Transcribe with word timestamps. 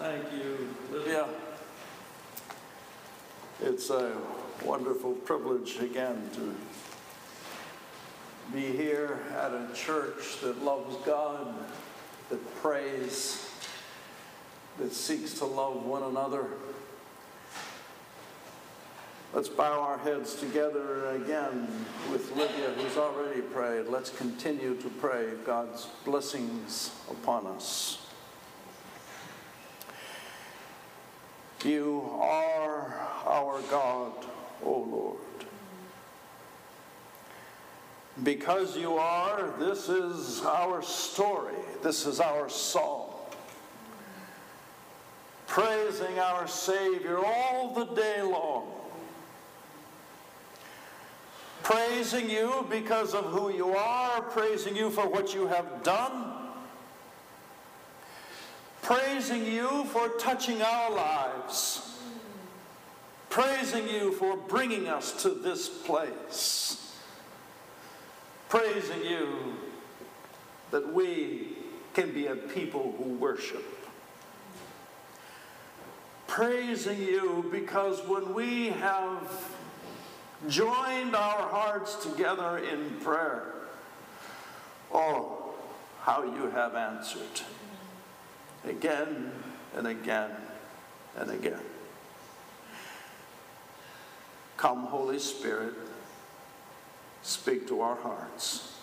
Thank 0.00 0.32
you, 0.32 0.66
Lydia. 0.90 1.26
It's 3.60 3.90
a 3.90 4.16
wonderful 4.64 5.12
privilege 5.12 5.76
again 5.76 6.30
to 6.36 6.54
be 8.50 8.74
here 8.74 9.20
at 9.36 9.52
a 9.52 9.68
church 9.74 10.40
that 10.40 10.64
loves 10.64 10.96
God, 11.04 11.54
that 12.30 12.62
prays, 12.62 13.46
that 14.78 14.94
seeks 14.94 15.34
to 15.34 15.44
love 15.44 15.84
one 15.84 16.04
another. 16.04 16.46
Let's 19.34 19.50
bow 19.50 19.82
our 19.82 19.98
heads 19.98 20.34
together 20.34 21.10
again 21.10 21.68
with 22.10 22.34
Lydia, 22.34 22.70
who's 22.70 22.96
already 22.96 23.42
prayed. 23.42 23.88
Let's 23.88 24.08
continue 24.08 24.76
to 24.76 24.88
pray 24.88 25.32
God's 25.44 25.88
blessings 26.06 26.90
upon 27.10 27.46
us. 27.48 28.09
You 31.64 32.10
are 32.18 32.98
our 33.26 33.60
God, 33.70 34.12
O 34.64 34.78
Lord. 34.78 35.18
Because 38.22 38.76
you 38.76 38.94
are, 38.94 39.52
this 39.58 39.88
is 39.88 40.42
our 40.42 40.82
story, 40.82 41.54
this 41.82 42.06
is 42.06 42.20
our 42.20 42.48
song. 42.48 43.08
Praising 45.46 46.18
our 46.18 46.46
Savior 46.46 47.18
all 47.24 47.74
the 47.74 47.86
day 47.94 48.22
long. 48.22 48.72
Praising 51.62 52.30
you 52.30 52.66
because 52.70 53.14
of 53.14 53.26
who 53.26 53.52
you 53.52 53.70
are, 53.74 54.22
praising 54.22 54.76
you 54.76 54.90
for 54.90 55.08
what 55.08 55.34
you 55.34 55.46
have 55.46 55.82
done 55.82 56.29
praising 58.90 59.46
you 59.46 59.84
for 59.84 60.08
touching 60.18 60.60
our 60.62 60.90
lives, 60.90 61.96
praising 63.28 63.88
you 63.88 64.10
for 64.10 64.36
bringing 64.36 64.88
us 64.88 65.22
to 65.22 65.28
this 65.28 65.68
place, 65.68 66.96
praising 68.48 69.04
you 69.04 69.54
that 70.72 70.92
we 70.92 71.56
can 71.94 72.12
be 72.12 72.26
a 72.26 72.34
people 72.34 72.92
who 72.98 73.10
worship. 73.10 73.64
Praising 76.26 76.98
you 76.98 77.48
because 77.52 78.04
when 78.08 78.34
we 78.34 78.70
have 78.70 79.54
joined 80.48 81.14
our 81.14 81.48
hearts 81.48 81.94
together 81.94 82.58
in 82.58 82.90
prayer, 83.02 83.54
oh, 84.92 85.54
how 86.00 86.24
you 86.24 86.50
have 86.50 86.74
answered 86.74 87.42
again 88.66 89.32
and 89.76 89.86
again 89.86 90.30
and 91.16 91.30
again. 91.30 91.60
Come, 94.56 94.84
Holy 94.84 95.18
Spirit, 95.18 95.74
speak 97.22 97.66
to 97.68 97.80
our 97.80 97.96
hearts. 97.96 98.76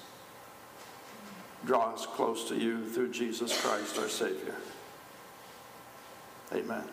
Draw 1.66 1.94
us 1.94 2.06
close 2.06 2.48
to 2.50 2.56
you 2.56 2.88
through 2.88 3.12
Jesus 3.12 3.60
Christ, 3.62 3.98
our 4.00 4.10
Savior. 4.10 4.56
Amen. 6.54 6.84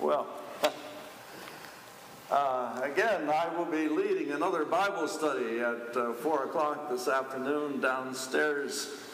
Well, 0.00 0.26
uh, 2.30 2.80
again, 2.82 3.28
I 3.28 3.54
will 3.56 3.66
be 3.66 3.88
leading 3.88 4.32
another 4.32 4.64
Bible 4.64 5.06
study 5.06 5.60
at 5.60 5.96
uh, 5.96 6.12
4 6.14 6.44
o'clock 6.44 6.90
this 6.90 7.06
afternoon 7.06 7.80
downstairs 7.80 9.07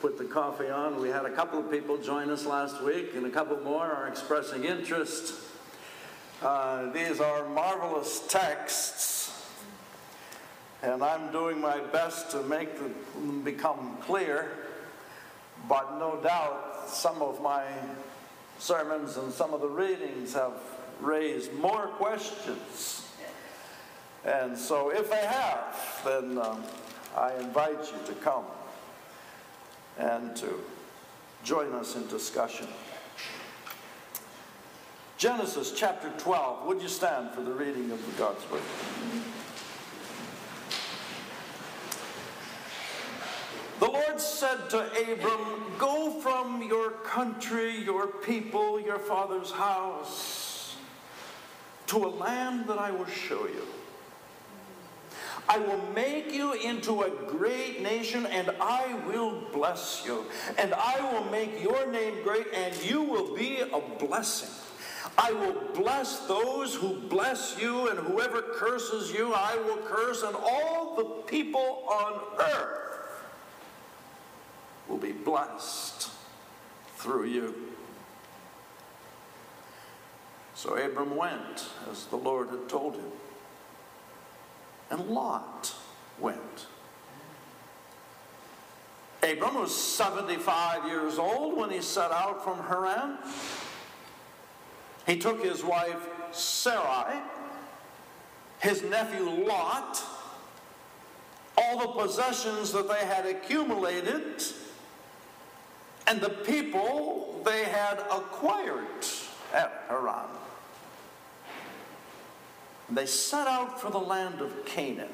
put 0.00 0.16
the 0.16 0.24
coffee 0.24 0.68
on. 0.68 1.00
We 1.00 1.08
had 1.08 1.24
a 1.24 1.30
couple 1.30 1.58
of 1.58 1.70
people 1.70 1.96
join 1.98 2.30
us 2.30 2.46
last 2.46 2.82
week, 2.82 3.14
and 3.14 3.26
a 3.26 3.30
couple 3.30 3.58
more 3.60 3.84
are 3.84 4.06
expressing 4.06 4.64
interest. 4.64 5.34
Uh, 6.40 6.92
these 6.92 7.20
are 7.20 7.48
marvelous 7.48 8.24
texts, 8.28 9.50
and 10.82 11.02
I'm 11.02 11.32
doing 11.32 11.60
my 11.60 11.80
best 11.80 12.30
to 12.30 12.42
make 12.44 12.78
them 12.78 13.42
become 13.42 13.96
clear, 14.02 14.52
but 15.68 15.98
no 15.98 16.20
doubt 16.22 16.88
some 16.88 17.20
of 17.20 17.42
my 17.42 17.64
sermons 18.60 19.16
and 19.16 19.32
some 19.32 19.52
of 19.52 19.60
the 19.60 19.68
readings 19.68 20.32
have 20.34 20.54
raised 21.00 21.52
more 21.54 21.88
questions. 21.88 23.04
And 24.24 24.56
so, 24.56 24.90
if 24.90 25.10
they 25.10 25.24
have, 25.24 26.00
then 26.04 26.38
um, 26.38 26.62
I 27.16 27.34
invite 27.34 27.78
you 27.92 28.06
to 28.06 28.12
come 28.20 28.44
and 29.98 30.34
to 30.36 30.60
join 31.42 31.72
us 31.72 31.96
in 31.96 32.06
discussion. 32.06 32.68
Genesis 35.16 35.72
chapter 35.76 36.10
12. 36.18 36.66
Would 36.66 36.80
you 36.80 36.88
stand 36.88 37.30
for 37.32 37.42
the 37.42 37.50
reading 37.50 37.90
of 37.90 38.04
the 38.06 38.12
God's 38.12 38.48
Word? 38.50 38.62
The 43.80 43.88
Lord 43.88 44.20
said 44.20 44.70
to 44.70 45.12
Abram, 45.12 45.72
Go 45.78 46.20
from 46.20 46.62
your 46.62 46.90
country, 46.90 47.76
your 47.82 48.06
people, 48.06 48.80
your 48.80 48.98
father's 48.98 49.50
house, 49.50 50.76
to 51.86 52.04
a 52.04 52.08
land 52.08 52.66
that 52.68 52.78
I 52.78 52.90
will 52.90 53.06
show 53.06 53.46
you. 53.46 53.66
I 55.48 55.58
will 55.58 55.80
make 55.94 56.30
you 56.30 56.52
into 56.52 57.02
a 57.02 57.10
great 57.26 57.80
nation, 57.82 58.26
and 58.26 58.50
I 58.60 58.94
will 59.06 59.40
bless 59.52 60.02
you. 60.04 60.26
And 60.58 60.74
I 60.74 61.00
will 61.12 61.24
make 61.30 61.62
your 61.62 61.90
name 61.90 62.22
great, 62.22 62.46
and 62.52 62.76
you 62.84 63.02
will 63.02 63.34
be 63.34 63.60
a 63.60 63.80
blessing. 63.98 64.50
I 65.16 65.32
will 65.32 65.54
bless 65.74 66.26
those 66.26 66.74
who 66.74 67.00
bless 67.08 67.56
you, 67.60 67.88
and 67.88 67.98
whoever 67.98 68.42
curses 68.42 69.10
you, 69.10 69.32
I 69.32 69.56
will 69.56 69.78
curse, 69.78 70.22
and 70.22 70.36
all 70.36 70.96
the 70.96 71.04
people 71.26 71.84
on 71.88 72.20
earth 72.40 73.22
will 74.86 74.98
be 74.98 75.12
blessed 75.12 76.10
through 76.96 77.24
you. 77.24 77.54
So 80.54 80.74
Abram 80.76 81.16
went 81.16 81.68
as 81.90 82.06
the 82.06 82.16
Lord 82.16 82.50
had 82.50 82.68
told 82.68 82.96
him 82.96 83.10
and 84.90 85.08
Lot 85.08 85.74
went. 86.18 86.66
Abram 89.22 89.54
was 89.56 89.74
75 89.74 90.86
years 90.86 91.18
old 91.18 91.56
when 91.56 91.70
he 91.70 91.80
set 91.80 92.12
out 92.12 92.44
from 92.44 92.58
Haran. 92.64 93.18
He 95.06 95.18
took 95.18 95.44
his 95.44 95.64
wife 95.64 96.06
Sarai, 96.32 97.18
his 98.60 98.82
nephew 98.82 99.28
Lot, 99.46 100.02
all 101.56 101.78
the 101.78 102.02
possessions 102.02 102.72
that 102.72 102.88
they 102.88 103.04
had 103.06 103.26
accumulated, 103.26 104.42
and 106.06 106.20
the 106.20 106.30
people 106.30 107.40
they 107.44 107.64
had 107.64 107.98
acquired 108.10 109.04
at 109.52 109.84
Haran. 109.88 110.28
And 112.88 112.96
they 112.96 113.06
set 113.06 113.46
out 113.46 113.80
for 113.80 113.90
the 113.90 113.98
land 113.98 114.40
of 114.40 114.64
Canaan. 114.64 115.08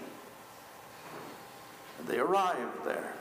And 1.99 2.09
they 2.09 2.19
arrived 2.19 2.85
there. 2.85 3.15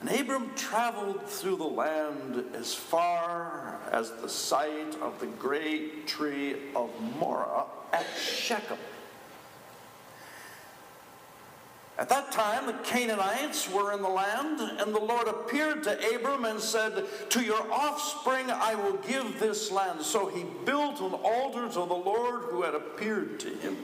And 0.00 0.10
Abram 0.10 0.54
traveled 0.54 1.26
through 1.26 1.56
the 1.56 1.64
land 1.64 2.44
as 2.54 2.72
far 2.72 3.80
as 3.90 4.12
the 4.12 4.28
site 4.28 4.94
of 5.00 5.18
the 5.18 5.26
great 5.26 6.06
tree 6.06 6.54
of 6.76 6.90
Moreh 7.18 7.64
at 7.92 8.06
Shechem. 8.16 8.78
At 11.98 12.08
that 12.10 12.30
time, 12.30 12.66
the 12.66 12.74
Canaanites 12.84 13.68
were 13.68 13.92
in 13.92 14.02
the 14.02 14.08
land, 14.08 14.60
and 14.60 14.94
the 14.94 15.00
Lord 15.00 15.26
appeared 15.26 15.82
to 15.82 16.14
Abram 16.14 16.44
and 16.44 16.60
said, 16.60 17.04
To 17.30 17.42
your 17.42 17.60
offspring 17.72 18.48
I 18.50 18.76
will 18.76 18.98
give 18.98 19.40
this 19.40 19.72
land. 19.72 20.02
So 20.02 20.28
he 20.28 20.44
built 20.64 21.00
an 21.00 21.14
altar 21.14 21.66
to 21.66 21.74
the 21.74 21.94
Lord 21.94 22.44
who 22.44 22.62
had 22.62 22.76
appeared 22.76 23.40
to 23.40 23.48
him. 23.48 23.76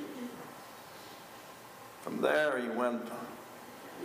From 2.03 2.21
there, 2.21 2.57
he 2.61 2.69
went 2.69 3.03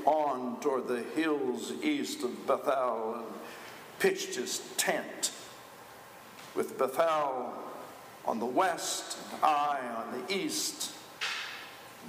on 0.06 0.60
toward 0.60 0.88
the 0.88 1.04
hills 1.16 1.72
east 1.84 2.24
of 2.24 2.48
Bethel 2.48 3.16
and 3.16 3.26
pitched 4.00 4.36
his 4.36 4.64
tent, 4.76 5.32
with 6.56 6.80
Bethel 6.80 7.54
on 8.26 8.40
the 8.40 8.46
west 8.46 9.18
and 9.34 9.44
Ai 9.44 9.80
on 9.98 10.20
the 10.20 10.34
east. 10.34 10.94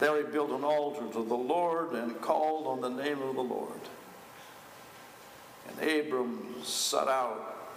There 0.00 0.16
he 0.16 0.32
built 0.32 0.50
an 0.50 0.64
altar 0.64 1.06
to 1.12 1.22
the 1.22 1.34
Lord 1.34 1.92
and 1.92 2.18
called 2.22 2.66
on 2.66 2.80
the 2.80 3.02
name 3.02 3.20
of 3.20 3.34
the 3.34 3.42
Lord. 3.42 3.80
And 5.68 5.90
Abram 5.90 6.54
set 6.64 7.06
out 7.06 7.68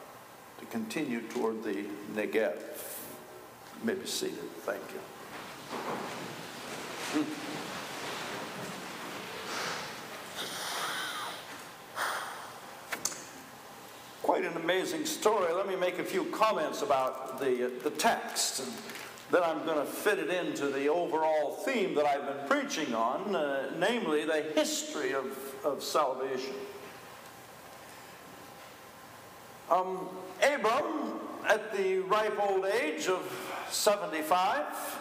to 0.60 0.66
continue 0.68 1.22
toward 1.22 1.66
the 1.66 1.84
Negev. 2.16 2.56
You 3.82 3.84
may 3.84 3.96
be 3.96 4.06
seated. 4.06 4.50
Thank 4.62 4.82
you. 4.94 5.00
Quite 14.22 14.46
an 14.46 14.56
amazing 14.56 15.06
story. 15.06 15.54
Let 15.54 15.68
me 15.68 15.76
make 15.76 16.00
a 16.00 16.06
few 16.06 16.24
comments 16.26 16.82
about 16.82 17.42
the, 17.42 17.66
uh, 17.66 17.70
the 17.84 17.90
text. 17.90 18.64
Then 19.34 19.42
I'm 19.44 19.66
going 19.66 19.80
to 19.80 19.92
fit 19.92 20.20
it 20.20 20.30
into 20.30 20.68
the 20.68 20.90
overall 20.90 21.54
theme 21.66 21.96
that 21.96 22.06
I've 22.06 22.28
been 22.28 22.48
preaching 22.48 22.94
on, 22.94 23.36
uh, 23.36 23.72
namely 23.80 24.26
the 24.26 24.44
history 24.54 25.16
of, 25.16 25.26
of 25.66 25.82
salvation. 25.82 26.54
Um, 29.72 30.08
Abram, 30.44 31.20
at 31.48 31.76
the 31.76 32.02
ripe 32.02 32.40
old 32.40 32.66
age 32.66 33.08
of 33.08 33.24
75, 33.72 35.00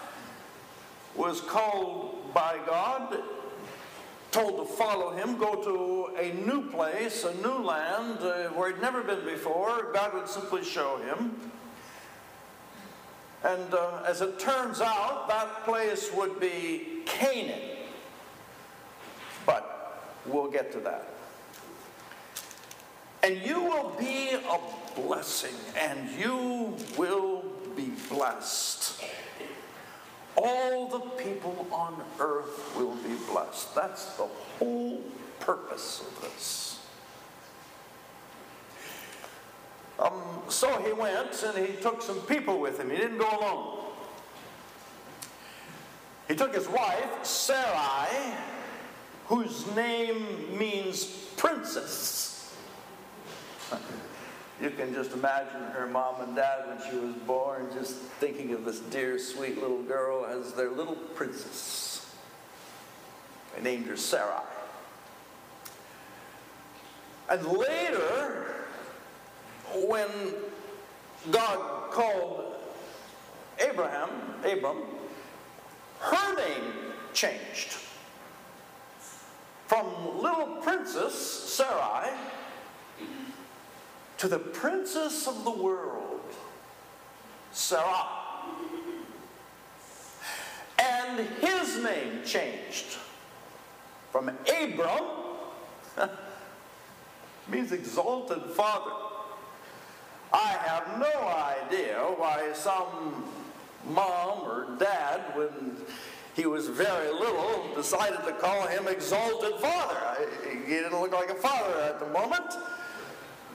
was 1.14 1.42
called 1.42 2.32
by 2.32 2.58
God 2.64 3.18
told 4.30 4.66
to 4.66 4.74
follow 4.76 5.10
him, 5.10 5.36
go 5.36 5.62
to 5.62 6.16
a 6.18 6.32
new 6.46 6.70
place, 6.70 7.24
a 7.24 7.34
new 7.42 7.62
land 7.62 8.20
uh, 8.22 8.48
where 8.48 8.72
he'd 8.72 8.80
never 8.80 9.02
been 9.02 9.26
before. 9.26 9.92
God 9.92 10.14
would 10.14 10.26
simply 10.26 10.64
show 10.64 10.96
him. 10.96 11.52
And 13.44 13.74
uh, 13.74 14.02
as 14.06 14.20
it 14.20 14.38
turns 14.38 14.80
out, 14.80 15.28
that 15.28 15.64
place 15.64 16.10
would 16.14 16.38
be 16.38 17.02
Canaan. 17.06 17.60
But 19.44 20.14
we'll 20.26 20.50
get 20.50 20.72
to 20.72 20.80
that. 20.80 21.08
And 23.24 23.40
you 23.42 23.60
will 23.60 23.94
be 23.98 24.30
a 24.30 24.58
blessing, 25.00 25.54
and 25.78 26.10
you 26.10 26.76
will 26.96 27.44
be 27.76 27.92
blessed 28.08 29.02
all 30.36 30.88
the 30.88 31.00
people 31.22 31.66
on 31.70 32.02
earth 32.18 32.74
will 32.76 32.94
be 32.96 33.14
blessed. 33.30 33.74
That's 33.74 34.16
the 34.16 34.28
whole 34.58 35.02
purpose 35.40 36.00
of 36.00 36.22
this. 36.22 36.81
Um, 40.12 40.20
so 40.48 40.82
he 40.82 40.92
went 40.92 41.42
and 41.42 41.66
he 41.66 41.74
took 41.74 42.02
some 42.02 42.20
people 42.22 42.60
with 42.60 42.78
him. 42.78 42.90
He 42.90 42.96
didn't 42.96 43.18
go 43.18 43.28
alone. 43.28 43.78
He 46.28 46.34
took 46.34 46.54
his 46.54 46.68
wife, 46.68 47.24
Sarai, 47.24 48.34
whose 49.26 49.66
name 49.74 50.56
means 50.56 51.04
princess. 51.36 52.54
You 54.60 54.70
can 54.70 54.94
just 54.94 55.12
imagine 55.12 55.62
her 55.72 55.88
mom 55.88 56.20
and 56.20 56.36
dad 56.36 56.68
when 56.68 56.78
she 56.88 56.96
was 56.96 57.14
born, 57.26 57.66
just 57.74 57.94
thinking 57.94 58.52
of 58.52 58.64
this 58.64 58.78
dear, 58.78 59.18
sweet 59.18 59.60
little 59.60 59.82
girl 59.82 60.24
as 60.24 60.52
their 60.52 60.70
little 60.70 60.94
princess. 60.94 62.14
They 63.56 63.62
named 63.62 63.86
her 63.86 63.96
Sarai. 63.96 64.44
And 67.28 67.44
later, 67.46 68.61
when 69.88 70.08
God 71.30 71.90
called 71.90 72.54
Abraham, 73.58 74.10
Abram, 74.44 74.78
her 76.00 76.34
name 76.36 76.72
changed 77.12 77.76
from 79.66 80.20
little 80.20 80.56
princess 80.62 81.14
Sarai 81.14 82.10
to 84.18 84.28
the 84.28 84.38
princess 84.38 85.26
of 85.26 85.44
the 85.44 85.50
world, 85.50 86.20
Sarah. 87.50 88.06
And 90.78 91.26
his 91.40 91.82
name 91.82 92.24
changed 92.24 92.98
from 94.12 94.28
Abram, 94.28 95.04
means 97.48 97.72
exalted 97.72 98.42
father. 98.54 99.11
I 100.32 100.56
have 100.64 100.98
no 100.98 101.28
idea 101.28 101.98
why 102.16 102.52
some 102.54 103.24
mom 103.86 104.42
or 104.42 104.76
dad, 104.78 105.20
when 105.34 105.76
he 106.34 106.46
was 106.46 106.68
very 106.68 107.12
little, 107.12 107.74
decided 107.74 108.24
to 108.24 108.32
call 108.32 108.66
him 108.66 108.88
exalted 108.88 109.60
father. 109.60 110.28
He 110.50 110.72
didn't 110.72 110.98
look 110.98 111.12
like 111.12 111.30
a 111.30 111.34
father 111.34 111.80
at 111.82 112.00
the 112.00 112.06
moment. 112.06 112.54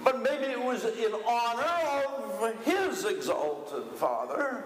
But 0.03 0.21
maybe 0.21 0.45
it 0.45 0.61
was 0.61 0.85
in 0.85 1.11
honor 1.27 2.05
of 2.05 2.55
his 2.63 3.03
exalted 3.05 3.95
father, 3.95 4.63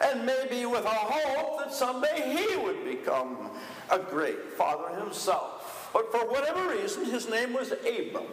and 0.00 0.26
maybe 0.26 0.66
with 0.66 0.84
a 0.84 0.88
hope 0.88 1.60
that 1.60 1.72
someday 1.72 2.36
he 2.36 2.56
would 2.56 2.84
become 2.84 3.50
a 3.90 3.98
great 3.98 4.52
father 4.54 4.98
himself. 4.98 5.90
But 5.92 6.10
for 6.10 6.26
whatever 6.28 6.68
reason, 6.68 7.04
his 7.04 7.30
name 7.30 7.52
was 7.52 7.70
Abram. 7.70 8.26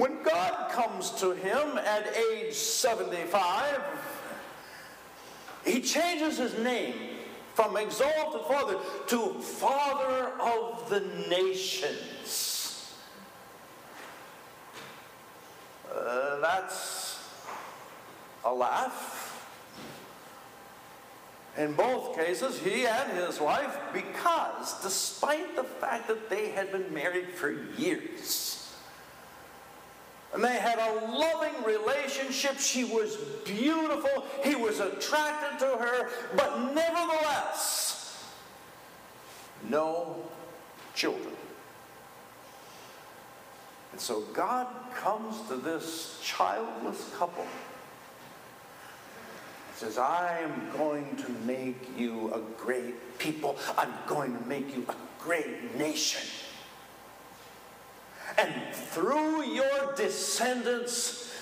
When 0.00 0.22
God 0.22 0.70
comes 0.70 1.10
to 1.20 1.32
him 1.32 1.76
at 1.76 2.16
age 2.16 2.54
75, 2.54 3.82
he 5.62 5.82
changes 5.82 6.38
his 6.38 6.58
name 6.58 6.94
from 7.52 7.76
exalted 7.76 8.40
father 8.48 8.78
to 9.08 9.34
father 9.40 10.32
of 10.40 10.88
the 10.88 11.00
nations. 11.28 12.94
Uh, 15.94 16.40
that's 16.40 17.22
a 18.46 18.54
laugh. 18.54 19.46
In 21.58 21.74
both 21.74 22.16
cases, 22.16 22.58
he 22.58 22.86
and 22.86 23.18
his 23.18 23.38
wife, 23.38 23.78
because 23.92 24.82
despite 24.82 25.56
the 25.56 25.64
fact 25.64 26.08
that 26.08 26.30
they 26.30 26.48
had 26.48 26.72
been 26.72 26.90
married 26.94 27.32
for 27.34 27.52
years, 27.76 28.59
and 30.32 30.44
they 30.44 30.56
had 30.56 30.78
a 30.78 31.06
loving 31.06 31.64
relationship, 31.64 32.58
she 32.58 32.84
was 32.84 33.16
beautiful, 33.44 34.24
he 34.44 34.54
was 34.54 34.78
attracted 34.78 35.58
to 35.58 35.76
her, 35.76 36.08
but 36.36 36.72
nevertheless, 36.72 38.24
no 39.68 40.16
children. 40.94 41.34
And 43.92 44.00
so 44.00 44.20
God 44.32 44.68
comes 44.94 45.40
to 45.48 45.56
this 45.56 46.20
childless 46.22 47.10
couple 47.18 47.42
and 47.42 47.50
says, 49.74 49.98
I 49.98 50.38
am 50.42 50.70
going 50.76 51.16
to 51.16 51.30
make 51.44 51.98
you 51.98 52.32
a 52.32 52.40
great 52.56 53.18
people. 53.18 53.56
I'm 53.76 53.92
going 54.06 54.38
to 54.38 54.46
make 54.46 54.76
you 54.76 54.86
a 54.88 54.94
great 55.20 55.76
nation. 55.76 56.22
And 58.38 58.74
through 58.74 59.44
your 59.44 59.94
descendants, 59.96 61.32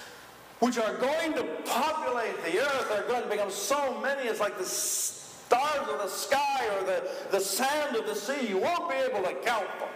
which 0.61 0.79
are 0.79 0.95
going 0.97 1.35
to 1.35 1.45
populate 1.65 2.43
the 2.45 2.61
earth, 2.61 2.91
are 2.91 3.07
going 3.09 3.23
to 3.23 3.29
become 3.29 3.51
so 3.51 4.01
many, 4.01 4.29
it's 4.29 4.41
like 4.41 4.59
the 4.59 4.65
stars 4.65 5.89
of 5.89 5.99
the 5.99 6.09
sky 6.09 6.69
or 6.77 6.85
the, 6.85 7.09
the 7.31 7.41
sand 7.41 7.97
of 7.97 8.07
the 8.07 8.15
sea. 8.15 8.49
You 8.49 8.59
won't 8.59 8.91
be 8.91 8.97
able 8.97 9.23
to 9.23 9.35
count 9.45 9.69
them. 9.79 9.89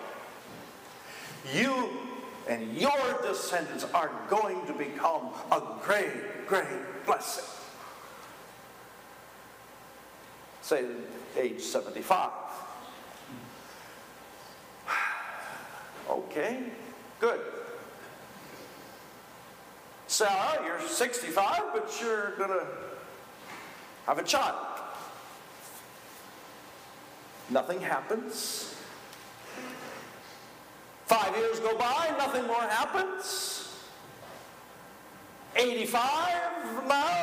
You 1.54 1.90
and 2.48 2.76
your 2.76 3.20
descendants 3.22 3.84
are 3.94 4.10
going 4.28 4.66
to 4.66 4.72
become 4.72 5.30
a 5.50 5.62
great, 5.82 6.46
great 6.46 6.66
blessing. 7.06 7.44
Say, 10.62 10.84
age 11.36 11.60
75. 11.60 12.30
Okay, 16.12 16.58
good. 17.20 17.40
Sarah, 20.08 20.60
you're 20.62 20.78
65, 20.86 21.62
but 21.72 21.98
you're 22.02 22.36
going 22.36 22.50
to 22.50 22.66
have 24.06 24.18
a 24.18 24.22
child. 24.22 24.66
Nothing 27.48 27.80
happens. 27.80 28.74
Five 31.06 31.34
years 31.34 31.60
go 31.60 31.78
by, 31.78 32.14
nothing 32.18 32.46
more 32.46 32.60
happens. 32.60 33.74
85, 35.56 36.86
now 36.88 37.22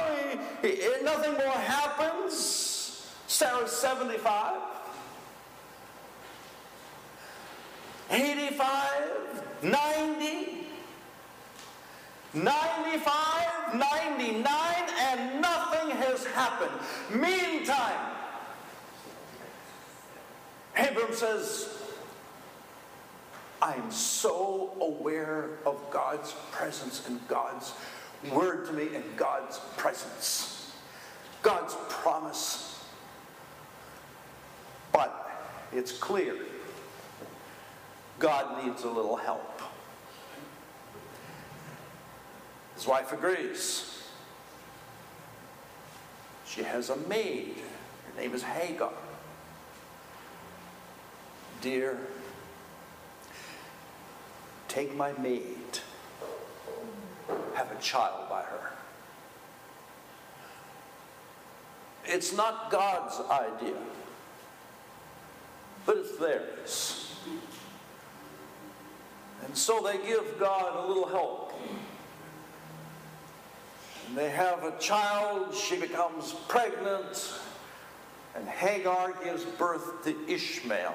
nothing 1.03 1.34
more 1.34 1.62
happens. 1.62 3.08
Sarah's 3.27 3.72
75. 3.72 4.78
85, 8.09 9.63
90, 9.63 10.67
95, 12.33 13.75
99, 13.75 14.45
and 14.99 15.41
nothing 15.41 15.89
has 15.91 16.25
happened. 16.25 16.71
Meantime, 17.11 18.15
Abram 20.75 21.13
says, 21.13 21.77
I'm 23.61 23.91
so 23.91 24.71
aware 24.81 25.49
of 25.65 25.77
God's 25.91 26.33
presence 26.51 27.05
and 27.07 27.25
God's 27.27 27.73
word 28.31 28.65
to 28.67 28.73
me 28.73 28.95
and 28.95 29.03
God's 29.17 29.59
presence, 29.77 30.73
God's 31.41 31.75
promise. 31.89 32.83
But 34.91 35.29
it's 35.73 35.91
clear 35.91 36.35
God 38.19 38.63
needs 38.65 38.83
a 38.83 38.89
little 38.89 39.15
help. 39.15 39.61
His 42.75 42.85
wife 42.85 43.11
agrees. 43.13 44.03
She 46.45 46.63
has 46.63 46.89
a 46.89 46.97
maid. 46.97 47.55
Her 48.07 48.21
name 48.21 48.33
is 48.33 48.43
Hagar. 48.43 48.91
Dear, 51.61 51.97
take 54.67 54.95
my 54.95 55.11
maid, 55.13 55.79
have 57.53 57.69
a 57.71 57.81
child 57.81 58.29
by 58.29 58.43
her. 58.43 58.71
It's 62.05 62.33
not 62.33 62.71
God's 62.71 63.19
idea, 63.29 63.75
but 65.85 65.97
it's 65.97 66.17
theirs. 66.17 66.99
And 69.50 69.58
so 69.58 69.82
they 69.82 69.98
give 70.08 70.38
God 70.39 70.86
a 70.86 70.88
little 70.88 71.08
help. 71.08 71.60
And 74.08 74.15
they 74.15 74.29
have 74.29 74.63
a 74.63 74.77
child, 74.77 75.56
she 75.56 75.75
becomes 75.75 76.34
pregnant, 76.48 77.34
and 78.36 78.48
Hagar 78.48 79.15
gives 79.24 79.44
birth 79.44 80.03
to 80.03 80.15
Ishmael. 80.32 80.94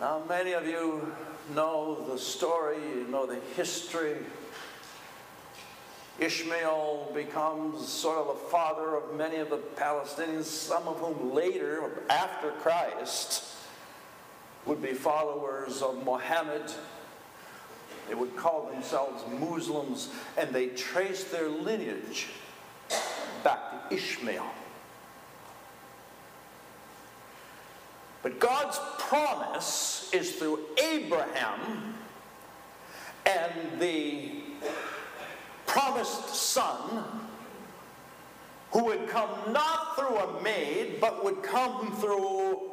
Now, 0.00 0.24
many 0.28 0.54
of 0.54 0.66
you 0.66 1.14
know 1.54 2.04
the 2.10 2.18
story, 2.18 2.78
you 2.96 3.06
know 3.08 3.24
the 3.24 3.38
history. 3.54 4.16
Ishmael 6.18 7.12
becomes 7.14 7.86
sort 7.86 8.18
of 8.18 8.26
the 8.26 8.48
father 8.50 8.96
of 8.96 9.14
many 9.14 9.36
of 9.36 9.50
the 9.50 9.58
Palestinians, 9.76 10.46
some 10.46 10.88
of 10.88 10.98
whom 10.98 11.32
later, 11.32 12.02
after 12.10 12.50
Christ, 12.60 13.44
would 14.66 14.82
be 14.82 14.92
followers 14.92 15.82
of 15.82 16.04
Muhammad. 16.04 16.72
They 18.08 18.14
would 18.14 18.36
call 18.36 18.70
themselves 18.70 19.22
Muslims, 19.40 20.10
and 20.36 20.50
they 20.50 20.68
trace 20.68 21.24
their 21.24 21.48
lineage 21.48 22.28
back 23.42 23.88
to 23.88 23.94
Ishmael. 23.94 24.46
But 28.22 28.38
God's 28.38 28.78
promise 28.98 30.10
is 30.12 30.36
through 30.36 30.60
Abraham 30.80 31.94
and 33.26 33.80
the 33.80 34.30
promised 35.66 36.28
son 36.28 37.20
who 38.72 38.84
would 38.84 39.08
come 39.08 39.52
not 39.52 39.96
through 39.96 40.16
a 40.16 40.42
maid, 40.42 40.98
but 41.00 41.24
would 41.24 41.42
come 41.42 41.92
through 41.96 42.71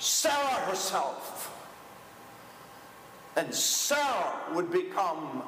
Sarah 0.00 0.34
herself. 0.66 1.54
And 3.36 3.54
Sarah 3.54 4.34
would 4.54 4.72
become 4.72 5.42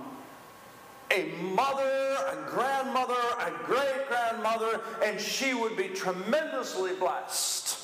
a 1.10 1.24
mother, 1.54 2.16
a 2.30 2.48
grandmother, 2.48 3.14
a 3.40 3.50
great 3.64 4.08
grandmother, 4.08 4.80
and 5.02 5.20
she 5.20 5.52
would 5.54 5.76
be 5.76 5.88
tremendously 5.88 6.94
blessed. 6.94 7.78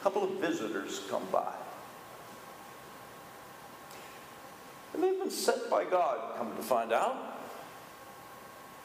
A 0.00 0.02
couple 0.02 0.24
of 0.24 0.30
visitors 0.40 1.02
come 1.08 1.26
by. 1.30 1.54
And 4.94 5.02
they've 5.02 5.18
been 5.18 5.30
sent 5.30 5.70
by 5.70 5.84
God, 5.84 6.36
come 6.36 6.56
to 6.56 6.62
find 6.62 6.92
out. 6.92 7.40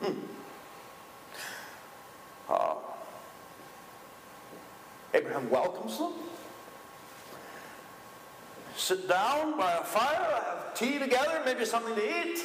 Hmm. 0.02 0.20
Uh, 2.50 2.76
Abraham 5.14 5.50
welcomes 5.50 5.98
them. 5.98 6.14
Sit 8.76 9.08
down 9.08 9.58
by 9.58 9.72
a 9.74 9.84
fire, 9.84 10.42
have 10.46 10.74
tea 10.74 10.98
together, 10.98 11.42
maybe 11.46 11.66
something 11.66 11.96
to 11.96 12.28
eat. 12.28 12.40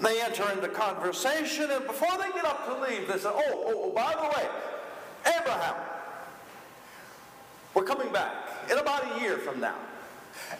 They 0.00 0.22
enter 0.22 0.48
into 0.52 0.68
conversation, 0.68 1.70
and 1.70 1.84
before 1.84 2.16
they 2.18 2.30
get 2.32 2.44
up 2.44 2.66
to 2.66 2.88
leave, 2.88 3.08
they 3.08 3.18
say, 3.18 3.28
Oh, 3.28 3.42
oh, 3.48 3.72
oh 3.84 3.90
by 3.90 4.14
the 4.14 4.28
way, 4.38 4.48
Abraham, 5.40 5.74
we're 7.74 7.84
coming 7.84 8.12
back 8.12 8.32
in 8.70 8.78
about 8.78 9.16
a 9.16 9.20
year 9.20 9.38
from 9.38 9.58
now. 9.60 9.74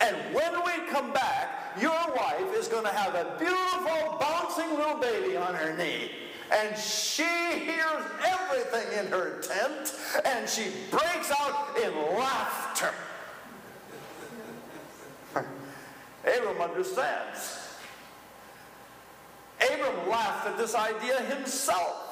And 0.00 0.16
when 0.34 0.52
we 0.64 0.90
come 0.90 1.12
back, 1.12 1.80
your 1.80 2.14
wife 2.16 2.52
is 2.56 2.66
going 2.66 2.84
to 2.84 2.90
have 2.90 3.14
a 3.14 3.36
beautiful, 3.38 4.18
bouncing 4.18 4.76
little 4.76 4.96
baby 4.96 5.36
on 5.36 5.54
her 5.54 5.76
knee. 5.76 6.10
And 6.50 6.76
she 6.78 7.24
hears 7.24 8.04
everything 8.24 8.98
in 8.98 9.06
her 9.10 9.40
tent, 9.42 9.94
and 10.24 10.48
she 10.48 10.70
breaks 10.90 11.30
out 11.30 11.76
in 11.76 11.92
laughter. 12.16 12.94
Abram 16.24 16.60
understands. 16.60 17.58
Abram 19.60 20.08
laughed 20.08 20.46
at 20.46 20.56
this 20.56 20.74
idea 20.74 21.20
himself. 21.22 22.08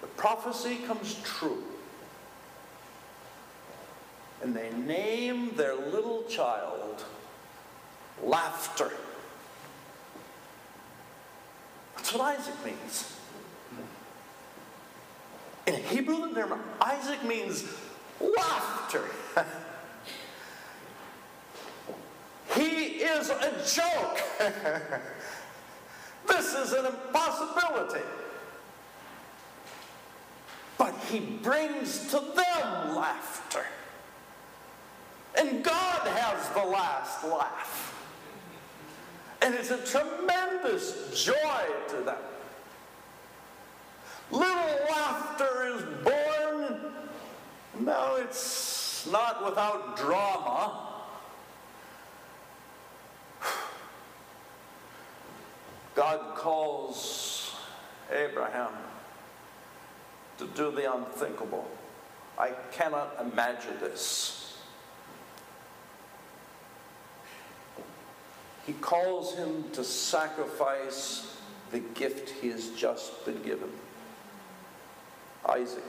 The 0.00 0.06
prophecy 0.08 0.78
comes 0.86 1.16
true. 1.22 1.62
And 4.42 4.54
they 4.54 4.70
name 4.72 5.54
their 5.56 5.74
little 5.76 6.24
child 6.24 7.04
laughter. 8.22 8.92
That's 11.96 12.12
what 12.12 12.38
Isaac 12.38 12.54
means. 12.64 13.16
In 15.66 15.74
Hebrew, 15.74 16.28
the 16.28 16.34
term 16.34 16.60
Isaac 16.80 17.24
means 17.24 17.64
laughter. 18.20 19.02
he 22.54 23.02
is 23.02 23.30
a 23.30 23.52
joke. 23.74 24.20
this 26.28 26.54
is 26.54 26.72
an 26.72 26.86
impossibility. 26.86 28.04
But 30.78 30.94
he 31.10 31.20
brings 31.20 32.08
to 32.10 32.20
them 32.20 32.94
laughter. 32.94 33.64
And 35.36 35.64
God 35.64 36.06
has 36.06 36.48
the 36.50 36.64
last 36.64 37.24
laugh. 37.24 37.95
And 39.46 39.54
it's 39.54 39.70
a 39.70 39.78
tremendous 39.78 41.24
joy 41.24 41.62
to 41.90 41.96
them. 41.98 42.16
Little 44.32 44.86
laughter 44.90 45.72
is 45.76 45.82
born. 46.02 46.80
Now 47.78 48.16
it's 48.16 49.06
not 49.08 49.44
without 49.44 49.96
drama. 49.96 50.94
God 55.94 56.34
calls 56.34 57.54
Abraham 58.10 58.72
to 60.38 60.46
do 60.56 60.72
the 60.72 60.92
unthinkable. 60.92 61.70
I 62.36 62.50
cannot 62.72 63.16
imagine 63.20 63.78
this. 63.78 64.45
He 68.66 68.72
calls 68.72 69.34
him 69.34 69.64
to 69.72 69.84
sacrifice 69.84 71.36
the 71.70 71.78
gift 71.78 72.30
he 72.40 72.48
has 72.48 72.70
just 72.70 73.24
been 73.24 73.40
given 73.42 73.70
Isaac 75.48 75.84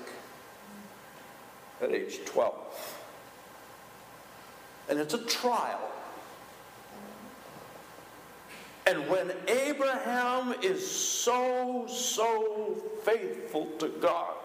at 1.81 1.91
age 1.91 2.19
12. 2.25 2.99
And 4.89 4.99
it's 4.99 5.13
a 5.13 5.25
trial. 5.25 5.91
And 8.85 9.09
when 9.09 9.31
Abraham 9.47 10.55
is 10.61 10.89
so, 10.89 11.85
so 11.89 12.75
faithful 13.03 13.65
to 13.79 13.89
God, 13.89 14.35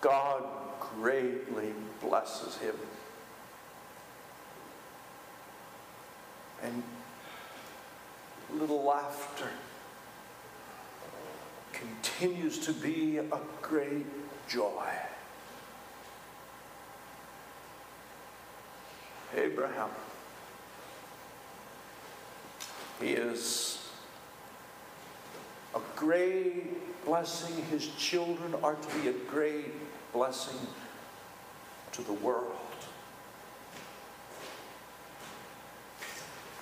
God 0.00 0.44
greatly 0.96 1.74
blesses 2.00 2.56
him. 2.56 2.74
And 6.64 6.82
little 8.58 8.82
laughter 8.82 9.48
continues 11.72 12.58
to 12.58 12.72
be 12.72 13.18
a 13.18 13.38
great 13.60 14.06
joy. 14.48 14.84
Abraham, 19.36 19.90
he 23.00 23.08
is 23.08 23.90
a 25.74 25.80
great 25.96 27.04
blessing. 27.04 27.64
His 27.70 27.88
children 27.98 28.54
are 28.62 28.74
to 28.74 28.98
be 29.00 29.08
a 29.08 29.12
great 29.12 29.72
blessing 30.12 30.60
to 31.92 32.02
the 32.02 32.12
world. 32.12 32.54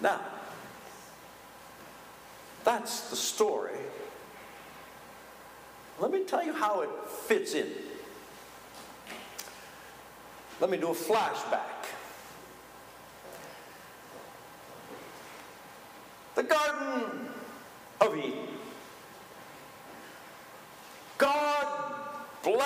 Now, 0.03 0.21
that's 2.65 3.09
the 3.09 3.17
story. 3.17 3.79
Let 6.01 6.11
me 6.11 6.25
tell 6.25 6.45
you 6.45 6.53
how 6.53 6.81
it 6.81 6.91
fits 7.27 7.55
in. 7.55 7.69
Let 10.61 10.71
me 10.71 10.77
do 10.77 10.89
a 10.89 10.95
flashback. 10.95 11.72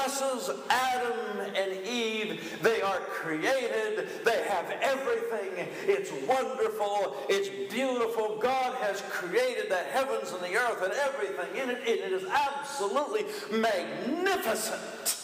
Blesses 0.07 0.51
Adam 0.71 1.41
and 1.55 1.87
Eve. 1.87 2.59
They 2.63 2.81
are 2.81 3.01
created. 3.01 4.09
They 4.25 4.45
have 4.49 4.71
everything. 4.81 5.69
It's 5.85 6.11
wonderful. 6.27 7.17
It's 7.29 7.49
beautiful. 7.73 8.39
God 8.39 8.75
has 8.77 9.03
created 9.11 9.71
the 9.71 9.77
heavens 9.77 10.33
and 10.33 10.43
the 10.43 10.57
earth 10.57 10.83
and 10.83 10.93
everything 10.93 11.61
in 11.61 11.71
it. 11.71 11.79
and 11.79 11.89
It 11.89 12.13
is 12.13 12.25
absolutely 12.25 13.25
magnificent. 13.51 15.23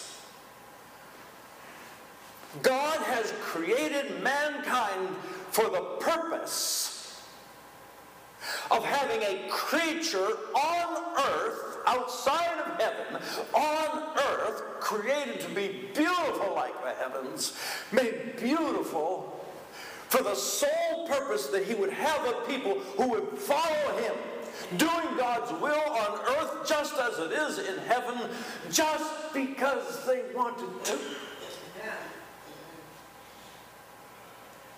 God 2.62 2.98
has 2.98 3.32
created 3.40 4.22
mankind 4.22 5.08
for 5.50 5.70
the 5.70 5.96
purpose 6.00 7.22
of 8.70 8.84
having 8.84 9.22
a 9.22 9.48
creature 9.48 10.26
on 10.54 11.18
earth, 11.18 11.71
outside 11.92 12.58
of 12.58 12.80
heaven, 12.80 13.22
on 13.54 14.18
earth, 14.18 14.62
created 14.80 15.40
to 15.40 15.48
be 15.48 15.88
beautiful 15.94 16.54
like 16.54 16.74
the 16.82 16.92
heavens, 17.02 17.56
made 17.92 18.36
beautiful 18.36 19.38
for 20.08 20.22
the 20.22 20.34
sole 20.34 21.06
purpose 21.08 21.46
that 21.48 21.64
he 21.64 21.74
would 21.74 21.92
have 21.92 22.26
a 22.26 22.32
people 22.46 22.78
who 22.96 23.08
would 23.08 23.38
follow 23.38 23.98
him 23.98 24.14
doing 24.76 25.16
God's 25.16 25.50
will 25.60 25.80
on 25.80 26.20
earth 26.36 26.68
just 26.68 26.94
as 26.98 27.18
it 27.18 27.32
is 27.32 27.58
in 27.58 27.78
heaven, 27.86 28.28
just 28.70 29.32
because 29.32 30.06
they 30.06 30.22
wanted 30.34 30.84
to. 30.84 30.98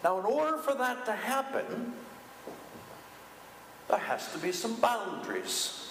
Now, 0.02 0.18
in 0.18 0.26
order 0.26 0.58
for 0.58 0.74
that 0.74 1.06
to 1.06 1.12
happen, 1.12 1.94
there 3.88 3.98
has 3.98 4.30
to 4.32 4.38
be 4.38 4.52
some 4.52 4.76
boundaries. 4.76 5.83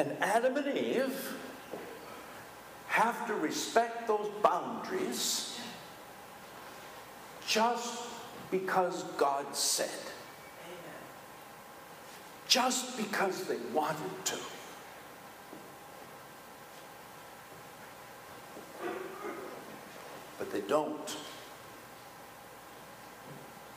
And 0.00 0.16
Adam 0.22 0.56
and 0.56 0.78
Eve 0.78 1.36
have 2.86 3.26
to 3.26 3.34
respect 3.34 4.08
those 4.08 4.30
boundaries 4.42 5.60
just 7.46 8.06
because 8.50 9.02
God 9.18 9.54
said. 9.54 9.90
Just 12.48 12.96
because 12.96 13.44
they 13.44 13.58
wanted 13.74 14.24
to. 14.24 14.36
But 20.38 20.50
they 20.50 20.62
don't. 20.62 21.16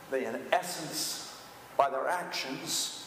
They, 0.09 0.23
in 0.23 0.39
essence, 0.53 1.37
by 1.75 1.89
their 1.89 2.07
actions, 2.07 3.02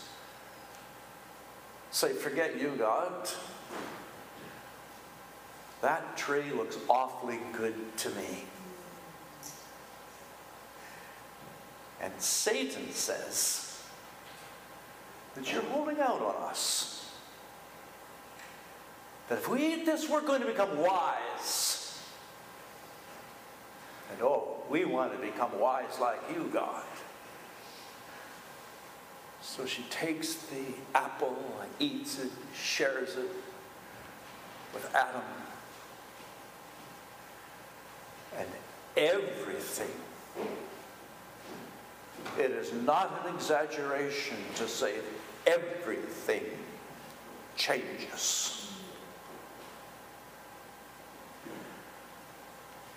say, 1.96 2.12
Forget 2.12 2.60
you, 2.60 2.74
God. 2.78 3.28
That 5.80 6.16
tree 6.16 6.50
looks 6.54 6.78
awfully 6.88 7.38
good 7.52 7.74
to 7.98 8.10
me. 8.10 8.44
And 12.00 12.12
Satan 12.18 12.92
says 12.92 13.82
that 15.34 15.50
you're 15.50 15.62
holding 15.62 15.98
out 16.00 16.20
on 16.20 16.34
us. 16.48 17.10
That 19.28 19.38
if 19.38 19.48
we 19.48 19.74
eat 19.74 19.86
this, 19.86 20.08
we're 20.08 20.20
going 20.20 20.40
to 20.40 20.46
become 20.46 20.78
wise. 20.78 21.98
And 24.12 24.22
oh, 24.22 24.62
we 24.70 24.84
want 24.84 25.12
to 25.12 25.18
become 25.18 25.58
wise 25.58 25.98
like 26.00 26.20
you, 26.34 26.48
God. 26.52 26.84
So 29.46 29.64
she 29.64 29.84
takes 29.84 30.34
the 30.34 30.64
apple 30.94 31.36
and 31.62 31.70
eats 31.78 32.18
it, 32.18 32.30
shares 32.52 33.16
it 33.16 33.30
with 34.74 34.92
Adam. 34.94 35.22
And 38.36 38.48
everything, 38.96 39.88
it 42.38 42.50
is 42.50 42.72
not 42.72 43.24
an 43.24 43.34
exaggeration 43.36 44.36
to 44.56 44.66
say 44.68 44.96
everything 45.46 46.42
changes. 47.56 48.68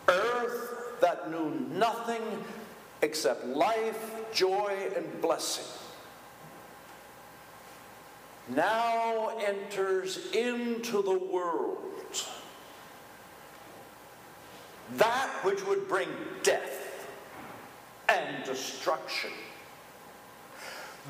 Earth 0.07 0.99
that 0.99 1.29
knew 1.29 1.51
nothing 1.69 2.23
except 3.03 3.45
life, 3.45 4.33
joy, 4.33 4.75
and 4.95 5.21
blessing 5.21 5.65
now 8.55 9.29
enters 9.39 10.31
into 10.33 11.01
the 11.01 11.17
world 11.17 11.77
that 14.97 15.29
which 15.43 15.65
would 15.67 15.88
bring 15.88 16.07
death 16.43 17.07
and 18.07 18.43
destruction. 18.43 19.31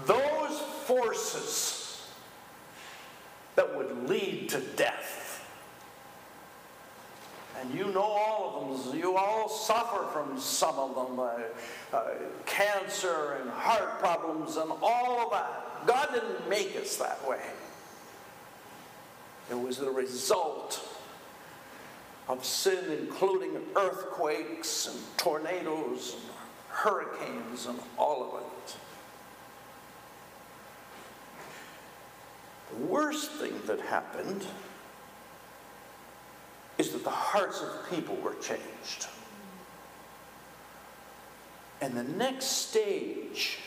Those 0.06 0.60
forces 0.86 2.08
that 3.56 3.76
would 3.76 4.10
lead 4.10 4.50
to 4.50 4.60
death. 4.76 5.46
And 7.60 7.74
you 7.74 7.88
know 7.88 8.02
all 8.02 8.72
of 8.72 8.86
them. 8.86 8.98
You 8.98 9.18
all 9.18 9.50
suffer 9.50 10.06
from 10.14 10.40
some 10.40 10.76
of 10.76 10.96
them 10.96 11.20
uh, 11.20 11.98
uh, 11.98 12.08
cancer 12.46 13.38
and 13.42 13.50
heart 13.50 14.00
problems 14.00 14.56
and 14.56 14.72
all 14.82 15.26
of 15.26 15.32
that. 15.32 15.69
God 15.86 16.10
didn't 16.14 16.50
make 16.50 16.76
us 16.76 16.98
that 16.98 17.28
way. 17.28 17.42
It 19.50 19.60
was 19.60 19.78
the 19.78 19.90
result 19.90 20.88
of 22.28 22.46
sin, 22.46 22.86
including 23.00 23.58
earthquakes 23.76 24.88
and 24.88 25.18
tornadoes 25.18 26.16
and 26.16 26.32
hurricanes 26.70 27.66
and 27.66 27.80
all 27.98 28.24
of 28.24 28.42
it. 28.42 28.76
The 32.72 32.86
worst 32.86 33.32
thing 33.32 33.54
that 33.66 33.80
happened 33.82 34.46
is 36.78 36.92
that 36.92 37.04
the 37.04 37.10
hearts 37.10 37.62
of 37.62 37.90
people 37.90 38.16
were 38.18 38.36
changed. 38.36 39.08
And 41.82 41.96
the 41.96 42.04
next 42.04 42.46
stage 42.46 43.58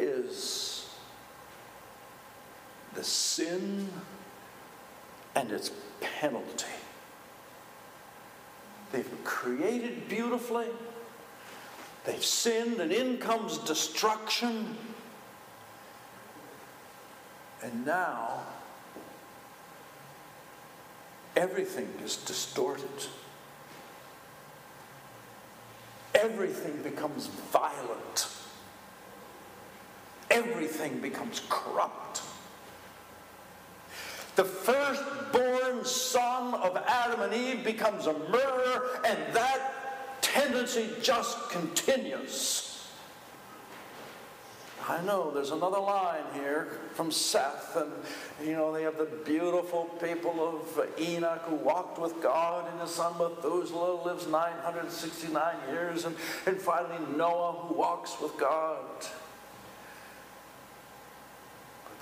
is 0.00 0.88
the 2.94 3.04
sin 3.04 3.88
and 5.34 5.50
its 5.52 5.70
penalty. 6.00 6.66
They've 8.92 9.08
been 9.08 9.24
created 9.24 10.08
beautifully. 10.08 10.66
They've 12.04 12.24
sinned, 12.24 12.80
and 12.80 12.90
in 12.90 13.18
comes 13.18 13.58
destruction. 13.58 14.76
And 17.62 17.84
now, 17.86 18.42
everything 21.36 21.88
is 22.02 22.16
distorted. 22.16 23.06
Everything 26.14 26.82
becomes 26.82 27.26
violent. 27.26 28.39
Everything 30.30 31.00
becomes 31.00 31.42
corrupt. 31.48 32.22
The 34.36 34.44
firstborn 34.44 35.84
son 35.84 36.54
of 36.54 36.76
Adam 36.86 37.20
and 37.20 37.34
Eve 37.34 37.64
becomes 37.64 38.06
a 38.06 38.12
murderer, 38.12 39.00
and 39.04 39.18
that 39.34 40.22
tendency 40.22 40.88
just 41.02 41.50
continues. 41.50 42.70
I 44.88 45.02
know 45.02 45.30
there's 45.30 45.50
another 45.50 45.78
line 45.78 46.24
here 46.34 46.80
from 46.94 47.12
Seth, 47.12 47.76
and 47.76 47.92
you 48.42 48.54
know, 48.54 48.72
they 48.72 48.82
have 48.82 48.98
the 48.98 49.04
beautiful 49.04 49.84
people 50.02 50.64
of 50.64 50.88
Enoch 50.98 51.42
who 51.42 51.56
walked 51.56 52.00
with 52.00 52.20
God, 52.22 52.70
and 52.72 52.80
his 52.80 52.90
son 52.90 53.12
Methuselah 53.18 54.02
lives 54.04 54.26
969 54.26 55.56
years, 55.68 56.06
and, 56.06 56.16
and 56.46 56.60
finally 56.60 56.98
Noah 57.16 57.52
who 57.52 57.74
walks 57.74 58.20
with 58.20 58.36
God. 58.36 58.78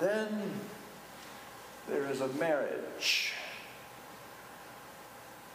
Then 0.01 0.51
there 1.89 2.07
is 2.07 2.21
a 2.21 2.29
marriage, 2.29 3.33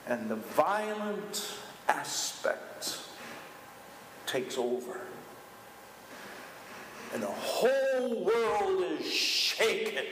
and 0.08 0.30
the 0.30 0.36
violent 0.36 1.58
aspect 1.88 3.00
takes 4.26 4.58
over 4.58 5.02
and 7.14 7.22
the 7.22 7.28
whole 7.28 8.26
world 8.26 8.84
is 9.00 9.06
shaken. 9.06 10.04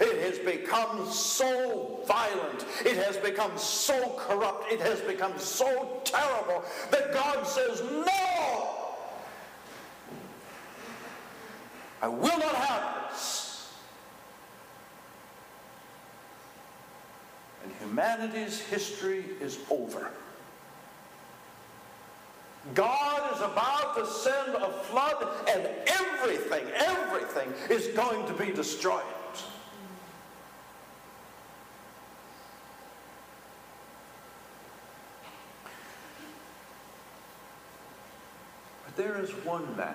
It 0.00 0.22
has 0.22 0.38
become 0.38 1.10
so 1.10 2.00
violent. 2.06 2.64
It 2.84 2.96
has 2.96 3.16
become 3.18 3.56
so 3.58 4.14
corrupt. 4.16 4.72
It 4.72 4.80
has 4.80 5.00
become 5.00 5.38
so 5.38 6.00
terrible 6.04 6.64
that 6.90 7.12
God 7.12 7.46
says, 7.46 7.82
No! 7.82 8.87
I 12.00 12.08
will 12.08 12.38
not 12.38 12.54
have 12.54 13.10
this. 13.10 13.72
And 17.64 17.72
humanity's 17.80 18.60
history 18.60 19.24
is 19.40 19.58
over. 19.70 20.10
God 22.74 23.34
is 23.34 23.40
about 23.40 23.96
to 23.96 24.06
send 24.06 24.54
a 24.54 24.70
flood, 24.70 25.26
and 25.48 25.66
everything, 25.86 26.66
everything 26.74 27.52
is 27.70 27.88
going 27.88 28.26
to 28.26 28.32
be 28.34 28.52
destroyed. 28.52 29.02
But 38.84 38.96
there 38.96 39.20
is 39.22 39.30
one 39.44 39.76
man, 39.76 39.94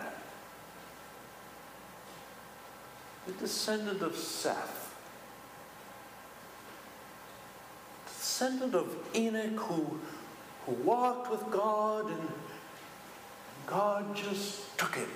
the 3.25 3.33
descendant 3.33 4.01
of 4.01 4.15
Seth, 4.15 4.95
descendant 8.05 8.75
of 8.75 8.95
Enoch, 9.15 9.59
who, 9.59 9.99
who 10.65 10.71
walked 10.83 11.31
with 11.31 11.49
God 11.51 12.09
and 12.09 12.29
God 13.65 14.15
just 14.15 14.77
took 14.77 14.95
him. 14.95 15.09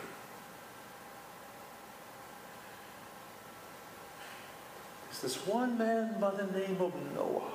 There's 5.05 5.33
this 5.33 5.47
one 5.47 5.77
man 5.77 6.19
by 6.19 6.31
the 6.31 6.45
name 6.57 6.77
of 6.79 6.93
Noah. 7.15 7.51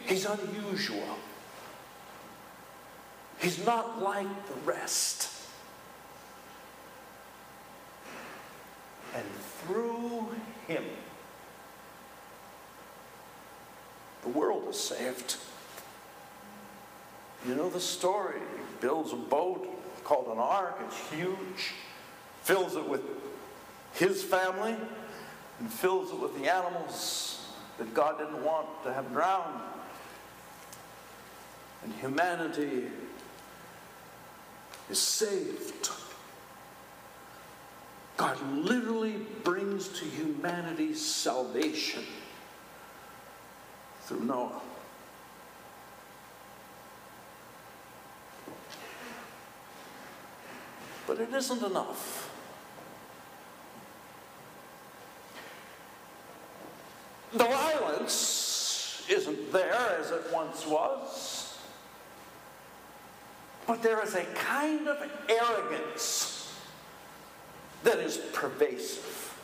He's 0.00 0.24
unusual. 0.24 1.18
He's 3.40 3.64
not 3.64 4.02
like 4.02 4.26
the 4.48 4.54
rest. 4.64 5.30
And 9.14 9.24
through 9.68 10.26
him, 10.66 10.82
the 14.22 14.30
world 14.30 14.66
is 14.68 14.80
saved. 14.80 15.36
You 17.46 17.54
know 17.54 17.68
the 17.68 17.80
story. 17.80 18.40
He 18.40 18.62
builds 18.80 19.12
a 19.12 19.16
boat 19.16 19.68
called 20.04 20.26
an 20.28 20.38
ark. 20.38 20.78
It's 20.86 21.10
huge. 21.10 21.74
Fills 22.42 22.76
it 22.76 22.88
with 22.88 23.02
his 23.92 24.22
family 24.22 24.74
and 25.60 25.72
fills 25.72 26.10
it 26.12 26.18
with 26.18 26.36
the 26.40 26.52
animals 26.52 27.46
that 27.76 27.92
God 27.94 28.18
didn't 28.18 28.42
want 28.42 28.66
to 28.84 28.92
have 28.92 29.12
drowned. 29.12 29.60
And 31.84 31.92
humanity 31.94 32.84
is 34.90 34.98
saved. 34.98 35.90
God 38.18 38.36
literally 38.52 39.14
brings 39.44 39.86
to 40.00 40.04
humanity 40.04 40.92
salvation 40.92 42.02
through 44.02 44.24
Noah. 44.24 44.60
But 51.06 51.20
it 51.20 51.32
isn't 51.32 51.62
enough. 51.62 52.34
The 57.32 57.44
violence 57.44 59.04
isn't 59.08 59.52
there 59.52 59.96
as 60.00 60.10
it 60.10 60.24
once 60.32 60.66
was. 60.66 61.56
But 63.64 63.80
there 63.80 64.02
is 64.02 64.16
a 64.16 64.24
kind 64.34 64.88
of 64.88 65.08
arrogance 65.28 66.27
that 67.84 67.98
is 67.98 68.16
pervasive. 68.32 69.34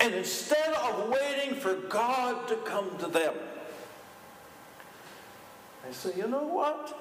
And 0.00 0.14
instead 0.14 0.72
of 0.74 1.10
waiting 1.10 1.60
for 1.60 1.74
God 1.74 2.48
to 2.48 2.56
come 2.56 2.96
to 2.98 3.06
them, 3.06 3.34
they 5.84 5.92
say, 5.92 6.12
you 6.16 6.26
know 6.26 6.44
what? 6.44 6.96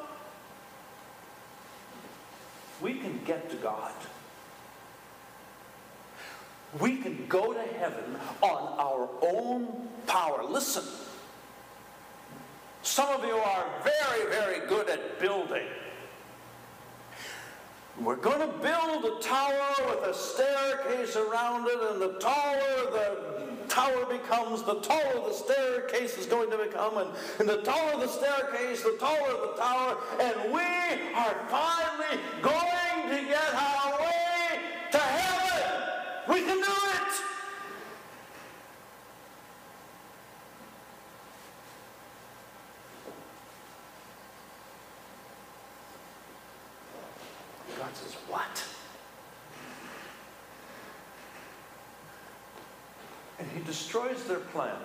We 2.82 2.96
can 2.96 3.20
get 3.26 3.50
to 3.50 3.56
God. 3.58 3.94
We 6.80 6.98
can 6.98 7.26
go 7.28 7.54
to 7.54 7.62
heaven 7.62 8.18
on 8.42 8.80
our 8.80 9.10
own 9.22 9.90
power. 10.06 10.44
Listen, 10.44 10.84
some 12.84 13.10
of 13.10 13.26
you 13.26 13.36
are 13.36 13.66
very, 13.84 14.30
very 14.30 14.68
good 14.68 14.90
at 14.90 15.20
building. 15.20 15.66
We're 18.02 18.16
going 18.16 18.40
to 18.40 18.58
build 18.60 19.04
a 19.04 19.20
tower 19.22 19.76
with 19.90 20.10
a 20.10 20.14
staircase 20.14 21.18
around 21.18 21.68
it, 21.68 21.80
and 21.92 22.02
the 22.02 22.14
taller 22.18 22.92
the 22.92 23.66
tower 23.68 24.06
becomes, 24.06 24.64
the 24.64 24.80
taller 24.80 25.28
the 25.28 25.34
staircase 25.34 26.18
is 26.18 26.26
going 26.26 26.50
to 26.50 26.58
become, 26.58 26.98
and, 26.98 27.10
and 27.40 27.50
the 27.50 27.62
taller 27.62 28.00
the 28.00 28.08
staircase, 28.08 28.84
the 28.84 28.96
taller 29.00 29.48
the 29.48 29.62
tower, 29.62 29.98
and 30.22 30.54
we 30.54 30.62
are 31.14 31.36
finally 31.50 32.24
going 32.42 33.10
to 33.10 33.28
get 33.28 33.54
our 33.54 34.00
way 34.00 34.62
to 34.92 34.98
heaven. 34.98 35.84
We 36.30 36.42
can 36.42 36.58
do 36.58 36.64
it. 36.64 37.00
God 47.90 47.98
says, 47.98 48.14
What? 48.28 48.64
And 53.40 53.50
he 53.52 53.64
destroys 53.64 54.24
their 54.26 54.40
plan 54.40 54.76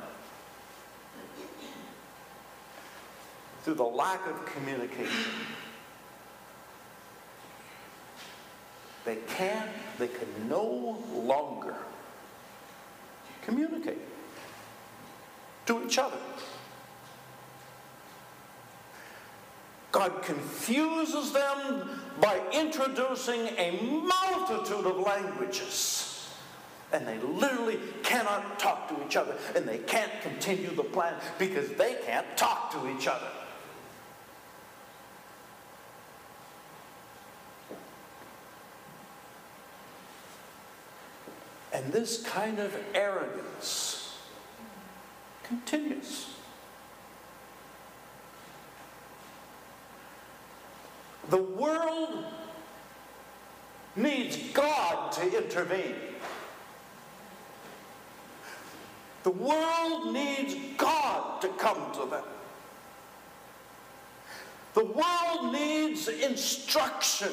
through 3.62 3.74
the 3.74 3.82
lack 3.82 4.26
of 4.26 4.46
communication. 4.46 5.32
They 9.04 9.16
can't, 9.36 9.70
they 9.98 10.08
can 10.08 10.48
no 10.48 10.96
longer 11.14 11.76
communicate 13.42 14.00
to 15.66 15.84
each 15.84 15.98
other. 15.98 16.16
God 19.94 20.24
confuses 20.24 21.30
them 21.30 21.88
by 22.20 22.40
introducing 22.52 23.46
a 23.56 23.78
multitude 23.80 24.86
of 24.86 24.98
languages. 24.98 26.28
And 26.92 27.06
they 27.06 27.16
literally 27.18 27.78
cannot 28.02 28.58
talk 28.58 28.88
to 28.88 29.06
each 29.06 29.14
other. 29.14 29.36
And 29.54 29.68
they 29.68 29.78
can't 29.78 30.10
continue 30.20 30.74
the 30.74 30.82
plan 30.82 31.14
because 31.38 31.68
they 31.74 31.94
can't 32.04 32.26
talk 32.36 32.72
to 32.72 32.90
each 32.90 33.06
other. 33.06 33.30
And 41.72 41.92
this 41.92 42.20
kind 42.24 42.58
of 42.58 42.76
arrogance 42.94 44.18
continues. 45.44 46.33
The 51.30 51.38
world 51.38 52.24
needs 53.96 54.36
God 54.52 55.12
to 55.12 55.44
intervene. 55.44 55.94
The 59.22 59.30
world 59.30 60.12
needs 60.12 60.54
God 60.76 61.40
to 61.40 61.48
come 61.48 61.92
to 61.94 62.06
them. 62.10 62.24
The 64.74 64.84
world 64.84 65.52
needs 65.52 66.08
instruction. 66.08 67.30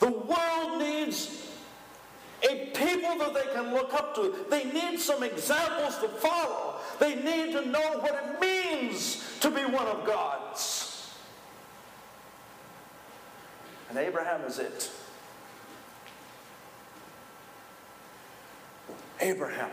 The 0.00 0.10
world 0.10 0.78
needs 0.78 1.48
a 2.42 2.66
people 2.74 3.16
that 3.18 3.32
they 3.32 3.54
can 3.54 3.72
look 3.72 3.94
up 3.94 4.14
to. 4.16 4.34
They 4.50 4.64
need 4.64 5.00
some 5.00 5.22
examples 5.22 5.98
to 5.98 6.08
follow. 6.08 6.74
They 6.98 7.14
need 7.14 7.52
to 7.52 7.64
know 7.64 7.98
what 8.00 8.14
it 8.14 8.40
means 8.40 9.24
to 9.40 9.50
be 9.50 9.64
one 9.64 9.86
of 9.86 10.04
God's. 10.04 10.83
And 13.94 14.04
Abraham 14.04 14.40
is 14.40 14.58
it. 14.58 14.90
Abraham 19.20 19.70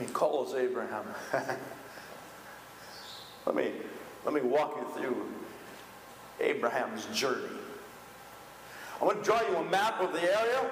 He 0.00 0.06
calls 0.06 0.54
Abraham. 0.54 1.04
let, 3.46 3.54
me, 3.54 3.70
let 4.24 4.34
me 4.34 4.40
walk 4.40 4.76
you 4.76 5.00
through 5.00 5.24
Abraham's 6.40 7.06
journey. 7.06 7.56
I 9.00 9.04
want 9.04 9.18
to 9.18 9.24
draw 9.24 9.40
you 9.42 9.54
a 9.56 9.64
map 9.70 10.00
of 10.00 10.12
the 10.12 10.22
area. 10.22 10.68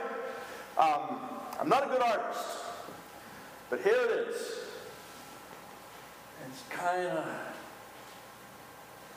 Um, 0.77 1.21
I'm 1.61 1.69
not 1.69 1.85
a 1.85 1.87
good 1.87 2.03
artist, 2.03 2.49
but 3.71 3.81
here 3.81 3.95
it 3.95 4.29
is. 4.29 4.37
It's 6.49 6.63
kind 6.71 7.07
of 7.07 7.48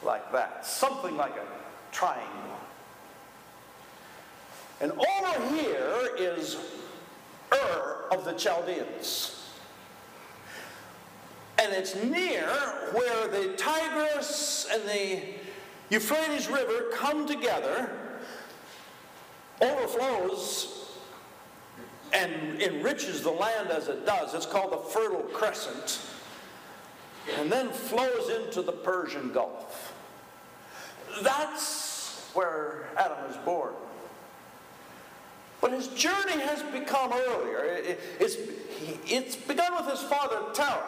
like 0.03 0.31
that, 0.31 0.65
something 0.65 1.15
like 1.17 1.35
a 1.35 1.93
triangle. 1.93 2.27
And 4.79 4.91
over 4.91 5.55
here 5.55 6.09
is 6.17 6.57
Ur 7.53 8.05
of 8.11 8.25
the 8.25 8.33
Chaldeans. 8.33 9.37
And 11.59 11.71
it's 11.73 11.95
near 11.95 12.47
where 12.93 13.27
the 13.27 13.53
Tigris 13.55 14.67
and 14.71 14.81
the 14.89 15.21
Euphrates 15.91 16.49
River 16.49 16.89
come 16.93 17.27
together, 17.27 17.91
overflows, 19.61 20.87
and 22.13 22.59
enriches 22.61 23.21
the 23.21 23.29
land 23.29 23.69
as 23.69 23.87
it 23.87 24.05
does. 24.05 24.33
It's 24.33 24.45
called 24.47 24.71
the 24.71 24.77
Fertile 24.77 25.23
Crescent, 25.33 25.99
and 27.37 27.51
then 27.51 27.69
flows 27.69 28.29
into 28.29 28.63
the 28.63 28.71
Persian 28.71 29.31
Gulf. 29.31 29.90
That's 31.21 32.29
where 32.33 32.85
Adam 32.97 33.27
was 33.27 33.37
born. 33.37 33.73
But 35.59 35.73
his 35.73 35.87
journey 35.89 36.39
has 36.39 36.63
become 36.71 37.13
earlier. 37.13 37.97
It's, 38.19 38.37
it's 39.05 39.35
begun 39.35 39.75
with 39.75 39.91
his 39.91 40.01
father 40.01 40.39
Terah. 40.53 40.83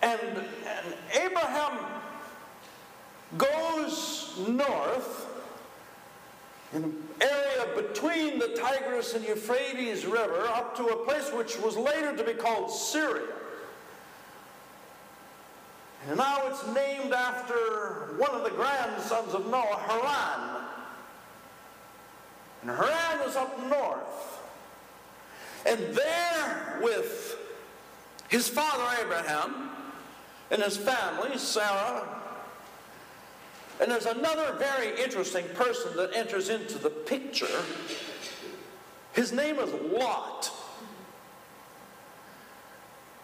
And, 0.00 0.20
and 0.20 0.94
Abraham 1.22 1.78
goes 3.36 4.38
north 4.48 5.26
in 6.72 6.84
an 6.84 7.08
area 7.20 7.66
between 7.76 8.38
the 8.38 8.48
Tigris 8.48 9.14
and 9.14 9.24
Euphrates 9.26 10.06
River 10.06 10.46
up 10.48 10.76
to 10.76 10.86
a 10.86 11.04
place 11.04 11.30
which 11.32 11.58
was 11.58 11.76
later 11.76 12.16
to 12.16 12.24
be 12.24 12.34
called 12.34 12.70
Syria. 12.70 13.26
And 16.08 16.16
now 16.16 16.40
it's 16.46 16.66
named 16.68 17.12
after 17.12 18.14
one 18.16 18.30
of 18.30 18.42
the 18.42 18.50
grandsons 18.50 19.34
of 19.34 19.46
Noah, 19.50 19.78
Haran. 19.86 20.64
And 22.62 22.70
Haran 22.70 23.28
is 23.28 23.36
up 23.36 23.68
north. 23.68 24.40
And 25.66 25.78
there 25.94 26.80
with 26.82 27.36
his 28.30 28.48
father 28.48 28.84
Abraham 29.02 29.68
and 30.50 30.62
his 30.62 30.78
family, 30.78 31.36
Sarah, 31.36 32.08
and 33.78 33.90
there's 33.90 34.06
another 34.06 34.54
very 34.58 35.00
interesting 35.02 35.44
person 35.54 35.94
that 35.96 36.14
enters 36.14 36.48
into 36.48 36.78
the 36.78 36.90
picture. 36.90 37.46
His 39.12 39.30
name 39.30 39.58
is 39.58 39.70
Lot. 39.92 40.50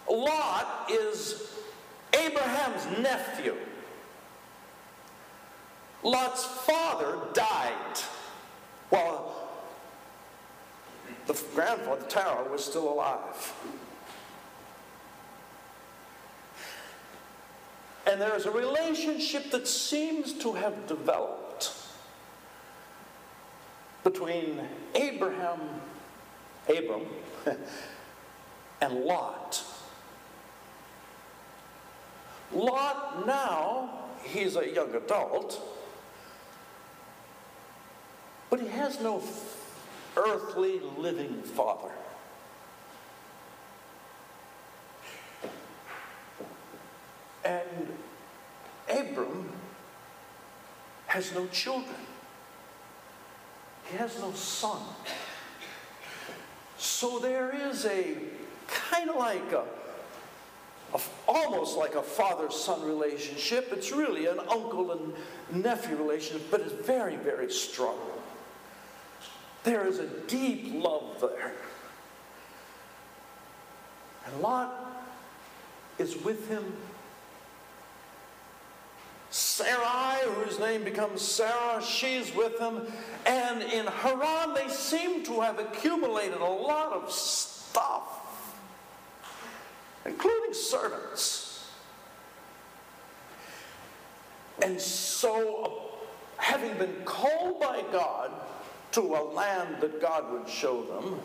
Lot 0.07 0.90
is 0.90 1.55
Abraham's 2.16 2.98
nephew. 2.98 3.57
Lot's 6.03 6.44
father 6.44 7.18
died 7.33 7.98
while 8.90 9.48
the 11.27 11.33
grandfather, 11.55 12.05
Terah, 12.09 12.46
was 12.50 12.64
still 12.64 12.92
alive. 12.92 13.53
And 18.07 18.20
there's 18.20 18.44
a 18.44 18.50
relationship 18.50 19.50
that 19.50 19.66
seems 19.66 20.35
to 20.35 20.53
have 20.53 20.87
developed 20.87 21.72
between 24.05 24.61
Abraham, 24.94 25.59
Abram, 26.68 27.07
and 28.83 28.94
Lot. 29.05 29.64
Lot 32.55 33.27
now, 33.27 33.90
he's 34.23 34.57
a 34.57 34.69
young 34.69 34.95
adult, 34.95 35.61
but 38.51 38.61
he 38.61 38.69
has 38.69 39.01
no 39.01 39.23
earthly 40.17 40.81
living 40.97 41.43
father. 41.43 41.90
And 47.45 47.88
Abram 48.88 49.51
has 51.07 51.35
no 51.35 51.47
children. 51.49 51.97
He 53.90 53.97
has 53.97 54.19
no 54.21 54.33
son. 54.33 54.81
So 56.79 57.19
there 57.19 57.55
is 57.69 57.85
a 57.85 58.17
kind 58.67 59.11
of 59.11 59.17
like 59.17 59.53
a, 59.53 59.64
a 60.94 61.00
almost 61.26 61.76
like 61.76 61.94
a 61.94 62.02
father-son 62.02 62.83
relationship. 62.83 63.70
It's 63.72 63.92
really 63.92 64.26
an 64.26 64.38
uncle 64.38 64.92
and 64.92 65.12
nephew 65.62 65.96
relationship, 65.96 66.50
but 66.50 66.61
it's 66.61 66.72
very, 66.72 67.16
very 67.16 67.50
strong. 67.50 67.98
There 69.64 69.87
is 69.87 69.98
a 69.98 70.07
deep 70.07 70.72
love 70.72 71.20
there. 71.20 71.52
And 74.26 74.40
Lot 74.40 75.04
is 75.98 76.16
with 76.22 76.48
him 76.48 76.64
Sarai, 79.35 80.20
whose 80.37 80.61
name 80.61 80.85
becomes 80.85 81.20
Sarah, 81.20 81.83
she's 81.85 82.33
with 82.37 82.57
him. 82.61 82.83
And 83.26 83.62
in 83.62 83.85
Haran, 83.85 84.54
they 84.54 84.68
seem 84.68 85.24
to 85.24 85.40
have 85.40 85.59
accumulated 85.59 86.40
a 86.40 86.44
lot 86.44 86.92
of 86.92 87.11
stuff, 87.11 88.24
including 90.05 90.55
servants. 90.55 91.69
And 94.62 94.81
so, 94.81 95.64
uh, 95.64 96.43
having 96.43 96.77
been 96.79 97.05
called 97.05 97.61
by 97.61 97.83
God 97.90 98.31
to 98.93 99.01
a 99.01 99.23
land 99.23 99.77
that 99.81 100.01
God 100.01 100.33
would 100.33 100.49
show 100.49 100.83
them, 100.83 101.21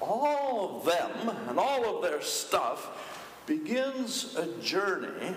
all 0.00 0.78
of 0.78 0.84
them 0.86 1.36
and 1.48 1.58
all 1.58 1.96
of 1.96 2.02
their 2.02 2.22
stuff 2.22 3.36
begins 3.46 4.34
a 4.36 4.46
journey 4.60 5.34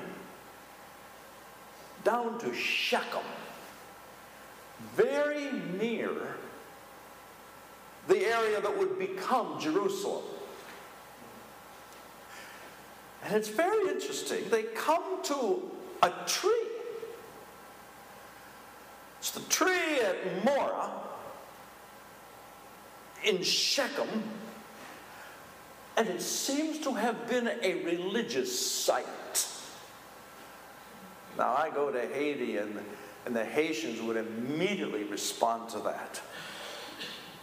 down 2.04 2.40
to 2.40 2.54
Shechem, 2.54 3.22
very 4.96 5.52
near 5.80 6.10
the 8.08 8.26
area 8.26 8.60
that 8.60 8.78
would 8.78 9.00
become 9.00 9.60
Jerusalem. 9.60 10.24
And 13.24 13.36
it's 13.36 13.50
very 13.50 13.90
interesting. 13.90 14.44
They 14.50 14.64
come 14.64 15.24
to 15.24 15.62
a 16.02 16.12
tree. 16.28 16.68
It's 19.20 19.32
the 19.32 19.40
tree 19.50 20.00
at 20.02 20.44
Moreh 20.44 20.90
in 23.24 23.42
Shechem, 23.42 24.24
and 25.96 26.10
it 26.10 26.22
seems 26.22 26.80
to 26.80 26.94
have 26.94 27.28
been 27.30 27.48
a 27.62 27.84
religious 27.86 28.60
site. 28.60 29.06
Now, 31.38 31.56
I 31.56 31.70
go 31.70 31.90
to 31.90 32.02
Haiti, 32.02 32.58
and, 32.58 32.78
and 33.26 33.34
the 33.34 33.46
Haitians 33.46 34.02
would 34.02 34.18
immediately 34.18 35.06
respond 35.06 35.70
to 35.70 35.80
that. 35.80 36.22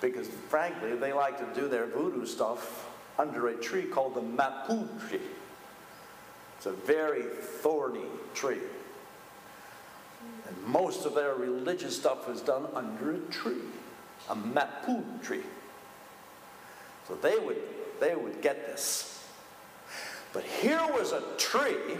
Because, 0.02 0.28
frankly, 0.28 0.94
they 0.96 1.14
like 1.14 1.38
to 1.38 1.60
do 1.60 1.66
their 1.66 1.86
voodoo 1.86 2.26
stuff 2.26 2.88
under 3.18 3.48
a 3.48 3.54
tree 3.54 3.84
called 3.84 4.14
the 4.14 4.20
mapou 4.20 5.08
tree. 5.08 5.20
It's 6.60 6.66
a 6.66 6.72
very 6.72 7.22
thorny 7.22 8.04
tree. 8.34 8.58
And 10.46 10.66
most 10.66 11.06
of 11.06 11.14
their 11.14 11.34
religious 11.34 11.96
stuff 11.96 12.28
is 12.28 12.42
done 12.42 12.66
under 12.74 13.14
a 13.14 13.18
tree, 13.30 13.62
a 14.28 14.36
mapou 14.36 15.22
tree. 15.22 15.40
So 17.08 17.14
they 17.14 17.38
would, 17.38 17.56
they 17.98 18.14
would 18.14 18.42
get 18.42 18.66
this. 18.66 19.26
But 20.34 20.44
here 20.44 20.86
was 20.92 21.12
a 21.12 21.22
tree 21.38 21.96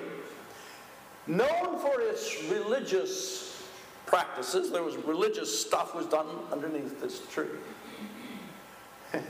known 1.26 1.78
for 1.78 2.02
its 2.02 2.44
religious 2.50 3.66
practices. 4.04 4.70
There 4.70 4.82
was 4.82 4.96
religious 4.98 5.58
stuff 5.58 5.94
was 5.94 6.04
done 6.04 6.26
underneath 6.52 7.00
this 7.00 7.26
tree. 7.28 7.46
and 9.14 9.24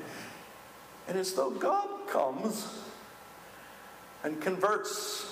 it's 1.16 1.34
though 1.34 1.50
God 1.50 2.08
comes 2.08 2.89
and 4.22 4.40
converts 4.40 5.26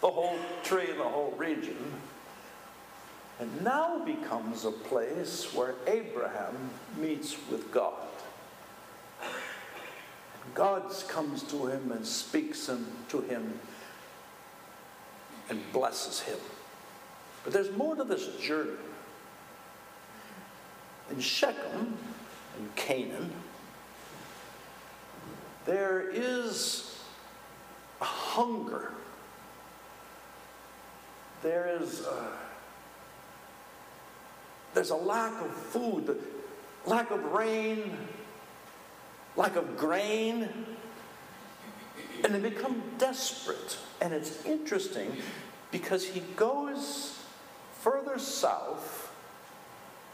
the 0.00 0.10
whole 0.10 0.38
tree 0.62 0.90
and 0.90 1.00
the 1.00 1.04
whole 1.04 1.32
region, 1.32 1.76
and 3.38 3.62
now 3.62 4.04
becomes 4.04 4.64
a 4.64 4.70
place 4.70 5.52
where 5.54 5.74
Abraham 5.86 6.70
meets 6.96 7.36
with 7.50 7.70
God. 7.72 7.94
God 10.54 10.92
comes 11.08 11.42
to 11.44 11.66
him 11.66 11.92
and 11.92 12.04
speaks 12.06 12.70
to 13.08 13.20
him 13.20 13.58
and 15.48 15.60
blesses 15.72 16.20
him. 16.20 16.38
But 17.44 17.52
there's 17.52 17.70
more 17.76 17.96
to 17.96 18.04
this 18.04 18.26
journey. 18.36 18.70
In 21.10 21.20
Shechem, 21.20 21.96
in 22.58 22.68
Canaan, 22.76 23.32
there 25.66 26.08
is 26.10 26.89
hunger. 28.04 28.92
There 31.42 31.78
is 31.80 32.00
a, 32.00 32.28
there's 34.74 34.90
a 34.90 34.96
lack 34.96 35.40
of 35.42 35.52
food, 35.52 36.18
lack 36.86 37.10
of 37.10 37.24
rain, 37.32 37.96
lack 39.36 39.56
of 39.56 39.76
grain, 39.76 40.48
and 42.24 42.34
they 42.34 42.40
become 42.40 42.82
desperate. 42.98 43.78
And 44.00 44.12
it's 44.12 44.44
interesting 44.44 45.16
because 45.70 46.04
he 46.04 46.20
goes 46.36 47.18
further 47.80 48.18
south 48.18 49.12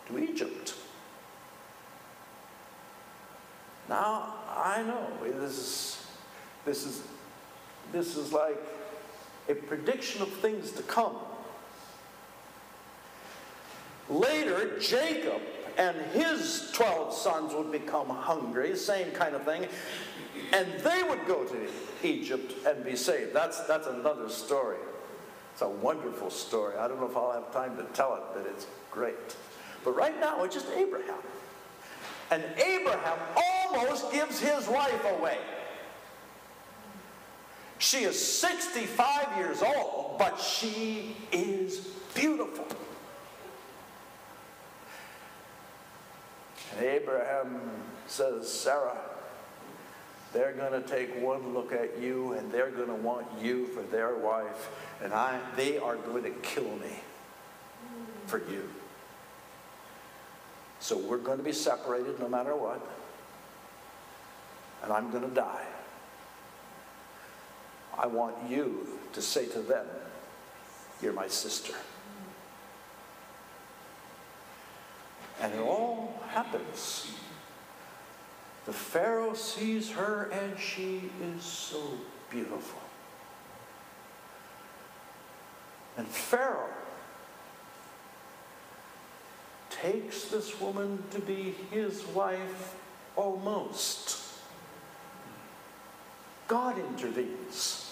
to 0.07 0.19
Egypt. 0.19 0.75
Now, 3.89 4.35
I 4.49 4.83
know 4.83 5.09
this 5.23 5.59
is, 5.59 6.07
this 6.65 6.87
is, 6.87 7.03
this 7.93 8.17
is 8.17 8.33
like 8.33 8.59
a 9.49 9.55
prediction 9.55 10.23
of 10.23 10.29
things 10.29 10.71
to 10.73 10.83
come. 10.83 11.17
Later, 14.09 14.79
Jacob 14.79 15.41
and 15.79 15.97
his 16.13 16.71
12 16.73 17.13
sons 17.13 17.55
would 17.55 17.73
become 17.73 18.09
hungry, 18.09 18.77
same 18.77 19.11
kind 19.13 19.35
of 19.35 19.45
thing, 19.45 19.67
and 20.53 20.67
they 20.81 21.03
would 21.03 21.27
go 21.27 21.45
to 21.45 21.69
Egypt 22.03 22.55
and 22.67 22.85
be 22.85 22.97
saved. 22.97 23.33
That's, 23.33 23.61
that's 23.63 23.87
another 23.87 24.29
story. 24.29 24.79
It's 25.53 25.63
a 25.63 25.69
wonderful 25.69 26.31
story. 26.31 26.77
I 26.77 26.87
don't 26.87 27.01
know 27.01 27.09
if 27.09 27.17
I'll 27.17 27.33
have 27.33 27.53
time 27.53 27.77
to 27.79 27.85
tell 27.95 28.15
it, 28.15 28.23
but 28.35 28.47
it's 28.47 28.67
great. 28.91 29.37
But 29.85 29.97
right 29.97 30.19
now, 30.21 30.45
it's 30.45 30.55
just 30.55 30.69
Abraham. 30.77 31.19
And 32.31 32.43
Abraham 32.57 33.19
almost 33.37 34.13
gives 34.13 34.41
his 34.41 34.69
wife 34.69 35.05
away. 35.19 35.39
She 37.79 37.99
is 37.99 38.21
65 38.21 39.37
years 39.39 39.63
old, 39.63 40.19
but 40.19 40.41
she 40.41 41.17
is 41.31 41.81
beautiful. 42.15 42.67
And 46.77 46.87
Abraham 46.87 47.61
says, 48.07 48.51
Sarah, 48.51 48.99
they're 50.33 50.53
going 50.53 50.73
to 50.73 50.87
take 50.87 51.23
one 51.23 51.55
look 51.55 51.73
at 51.73 51.99
you 51.99 52.33
and 52.33 52.51
they're 52.51 52.71
going 52.71 52.89
to 52.89 52.95
want 52.95 53.27
you 53.41 53.67
for 53.67 53.83
their 53.83 54.17
wife, 54.17 54.71
and 55.03 55.13
I, 55.13 55.39
they 55.57 55.79
are 55.79 55.97
going 55.97 56.25
to 56.25 56.31
kill 56.31 56.65
me 56.65 57.01
for 58.27 58.39
you. 58.39 58.69
So 60.81 60.99
we're 60.99 61.19
going 61.19 61.39
to 61.39 61.45
be 61.45 61.53
separated 61.53 62.21
no 62.21 62.29
matter 62.29 62.55
what, 62.55 62.81
and 64.83 64.93
I'm 64.93 65.11
going 65.11 65.29
to 65.29 65.35
die. 65.35 65.67
I 67.99 68.07
want 68.07 68.35
you 68.49 68.87
to 69.13 69.23
say 69.23 69.47
to 69.47 69.61
them, 69.61 69.87
You're 71.01 71.13
my 71.13 71.29
sister. 71.29 71.75
And 75.41 75.55
it 75.55 75.61
all 75.61 76.21
happens. 76.29 77.11
The 78.65 78.73
Pharaoh 78.73 79.35
sees 79.35 79.91
her 79.91 80.29
and 80.33 80.59
she 80.59 81.11
is 81.23 81.43
so 81.43 81.81
beautiful. 82.31 82.81
And 85.97 86.07
Pharaoh 86.09 86.69
takes 89.71 90.25
this 90.25 90.61
woman 90.61 91.03
to 91.11 91.21
be 91.21 91.55
his 91.71 92.05
wife 92.09 92.75
almost. 93.15 94.21
God 96.49 96.79
intervenes 96.79 97.86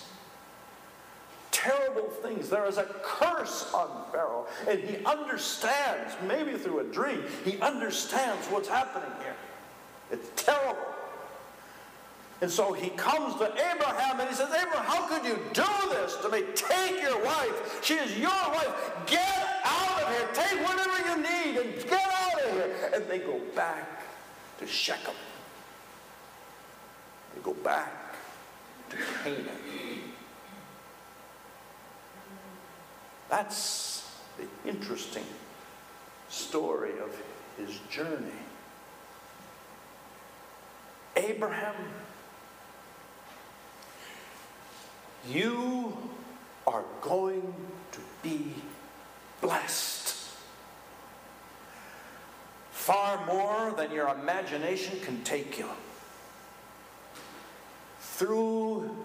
terrible 1.95 2.11
things. 2.11 2.49
There 2.49 2.67
is 2.67 2.79
a 2.79 2.85
curse 3.03 3.73
on 3.73 3.89
Pharaoh, 4.13 4.47
and 4.69 4.81
he 4.81 5.05
understands, 5.05 6.15
maybe 6.27 6.57
through 6.59 6.81
a 6.81 6.85
dream, 6.85 7.23
he 7.45 7.59
understands 7.61 8.47
what's 8.49 8.69
happening 8.69 9.11
here. 9.21 9.37
It's 10.11 10.29
terrible. 10.43 10.79
And 12.41 12.51
so 12.51 12.73
he 12.73 12.91
comes 12.91 13.37
to 13.37 13.47
Abraham 13.47 14.21
and 14.21 14.29
he 14.29 14.35
says, 14.35 14.49
Abraham, 14.49 14.85
how 14.85 15.07
could 15.07 15.25
you 15.25 15.39
do 15.53 15.89
this 15.91 16.17
to 16.17 16.29
me? 16.29 16.43
Take 16.55 17.01
your 17.01 17.25
wife. 17.25 17.83
She 17.83 17.95
is 17.95 18.19
your 18.19 18.31
wife. 18.31 18.75
Get 19.07 19.63
out 19.65 20.03
of 20.03 20.09
here. 20.09 20.29
Take 20.35 20.67
whatever 20.67 21.09
you 21.09 21.23
need 21.23 21.61
and 21.61 21.89
get 21.89 22.11
out 22.13 22.43
of 22.43 22.53
here. 22.53 22.91
And 22.93 23.09
they 23.09 23.19
go 23.19 23.41
back 23.55 24.03
to 24.59 24.67
Shechem. 24.67 25.15
They 27.35 27.41
go 27.41 27.55
back 27.55 28.17
to 28.91 28.97
Canaan. 29.23 30.14
That's 33.35 34.09
the 34.39 34.71
interesting 34.71 35.25
story 36.29 36.93
of 37.01 37.21
his 37.59 37.81
journey. 37.91 38.41
Abraham, 41.17 41.75
you 45.29 45.97
are 46.65 46.85
going 47.01 47.53
to 47.91 48.01
be 48.23 48.53
blessed. 49.41 50.15
Far 52.71 53.27
more 53.27 53.75
than 53.77 53.91
your 53.91 54.11
imagination 54.11 55.01
can 55.01 55.25
take 55.25 55.59
you. 55.59 55.69
Through 57.99 58.97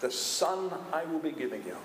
the 0.00 0.10
Son 0.10 0.70
I 0.94 1.04
will 1.04 1.18
be 1.18 1.32
giving 1.32 1.62
you. 1.66 1.76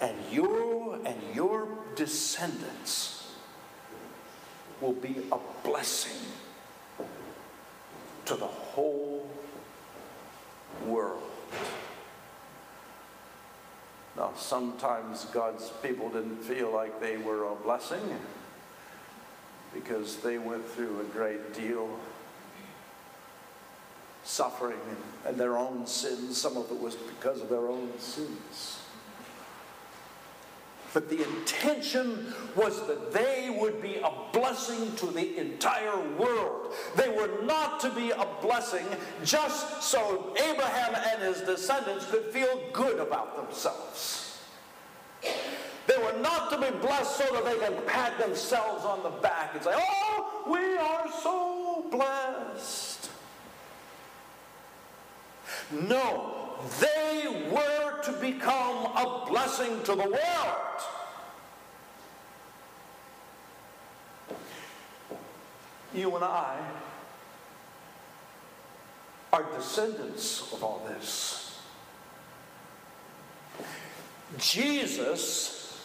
And 0.00 0.16
you 0.30 1.00
and 1.04 1.16
your 1.34 1.68
descendants 1.94 3.34
will 4.80 4.92
be 4.92 5.16
a 5.32 5.38
blessing 5.64 6.20
to 8.26 8.34
the 8.34 8.46
whole 8.46 9.28
world. 10.84 11.22
Now, 14.16 14.32
sometimes 14.36 15.26
God's 15.26 15.70
people 15.82 16.08
didn't 16.08 16.42
feel 16.42 16.72
like 16.72 17.00
they 17.00 17.16
were 17.16 17.44
a 17.44 17.54
blessing 17.54 18.00
because 19.74 20.16
they 20.16 20.38
went 20.38 20.66
through 20.66 21.00
a 21.00 21.04
great 21.04 21.54
deal 21.54 21.88
suffering 24.24 24.78
and 25.24 25.38
their 25.38 25.56
own 25.56 25.86
sins. 25.86 26.36
Some 26.36 26.56
of 26.56 26.70
it 26.70 26.80
was 26.80 26.96
because 26.96 27.40
of 27.40 27.48
their 27.48 27.68
own 27.68 27.90
sins. 27.98 28.80
But 30.96 31.10
the 31.10 31.28
intention 31.28 32.32
was 32.54 32.86
that 32.86 33.12
they 33.12 33.54
would 33.60 33.82
be 33.82 33.96
a 33.96 34.10
blessing 34.32 34.96
to 34.96 35.06
the 35.08 35.38
entire 35.38 36.00
world. 36.16 36.72
They 36.96 37.10
were 37.10 37.42
not 37.42 37.80
to 37.80 37.90
be 37.90 38.12
a 38.12 38.26
blessing 38.40 38.86
just 39.22 39.82
so 39.82 40.34
Abraham 40.42 40.94
and 40.94 41.22
his 41.22 41.42
descendants 41.42 42.06
could 42.06 42.24
feel 42.32 42.62
good 42.72 42.98
about 42.98 43.36
themselves. 43.36 44.40
They 45.20 45.98
were 45.98 46.18
not 46.22 46.48
to 46.52 46.58
be 46.62 46.70
blessed 46.78 47.14
so 47.14 47.24
that 47.30 47.44
they 47.44 47.58
can 47.58 47.74
pat 47.86 48.18
themselves 48.18 48.86
on 48.86 49.02
the 49.02 49.10
back 49.20 49.54
and 49.54 49.62
say, 49.62 49.74
Oh, 49.74 50.44
we 50.50 50.78
are 50.78 51.12
so 51.22 51.84
blessed. 51.90 53.10
No, 55.70 56.45
they 56.80 57.48
were 57.50 58.02
to 58.02 58.12
become 58.12 58.86
a 58.96 59.26
blessing 59.28 59.82
to 59.84 59.94
the 59.94 60.08
world. 60.08 60.82
You 65.94 66.14
and 66.14 66.24
I 66.24 66.58
are 69.32 69.44
descendants 69.56 70.52
of 70.52 70.62
all 70.62 70.86
this. 70.86 71.58
Jesus 74.38 75.84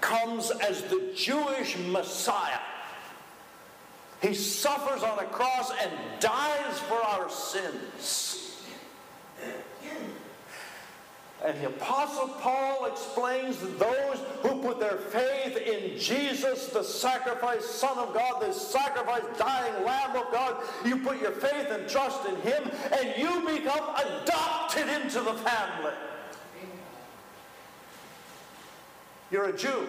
comes 0.00 0.50
as 0.50 0.82
the 0.82 1.12
Jewish 1.14 1.76
Messiah. 1.78 2.60
He 4.20 4.34
suffers 4.34 5.02
on 5.02 5.18
a 5.18 5.24
cross 5.24 5.70
and 5.80 5.90
dies 6.20 6.78
for 6.80 6.94
our 6.96 7.28
sins. 7.30 8.55
And 11.44 11.60
the 11.60 11.68
Apostle 11.68 12.28
Paul 12.40 12.86
explains 12.86 13.58
that 13.60 13.78
those 13.78 14.18
who 14.42 14.62
put 14.62 14.80
their 14.80 14.96
faith 14.96 15.56
in 15.56 15.96
Jesus, 15.96 16.68
the 16.68 16.82
sacrifice, 16.82 17.64
Son 17.64 17.96
of 17.98 18.14
God, 18.14 18.42
the 18.42 18.52
sacrifice, 18.52 19.22
dying 19.38 19.84
Lamb 19.84 20.16
of 20.16 20.32
God, 20.32 20.56
you 20.84 20.96
put 20.98 21.20
your 21.20 21.30
faith 21.30 21.70
and 21.70 21.88
trust 21.88 22.26
in 22.26 22.34
Him, 22.36 22.68
and 22.98 23.14
you 23.16 23.40
become 23.46 23.94
adopted 23.94 24.88
into 24.88 25.20
the 25.20 25.34
family. 25.34 25.92
You're 29.30 29.50
a 29.50 29.56
Jew. 29.56 29.86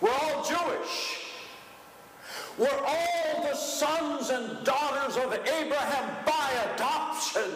We're 0.00 0.10
all 0.12 0.44
Jewish. 0.44 1.13
We're 2.56 2.84
all 2.86 3.42
the 3.42 3.54
sons 3.54 4.30
and 4.30 4.64
daughters 4.64 5.16
of 5.16 5.32
Abraham 5.32 6.24
by 6.24 6.50
adoption. 6.74 7.50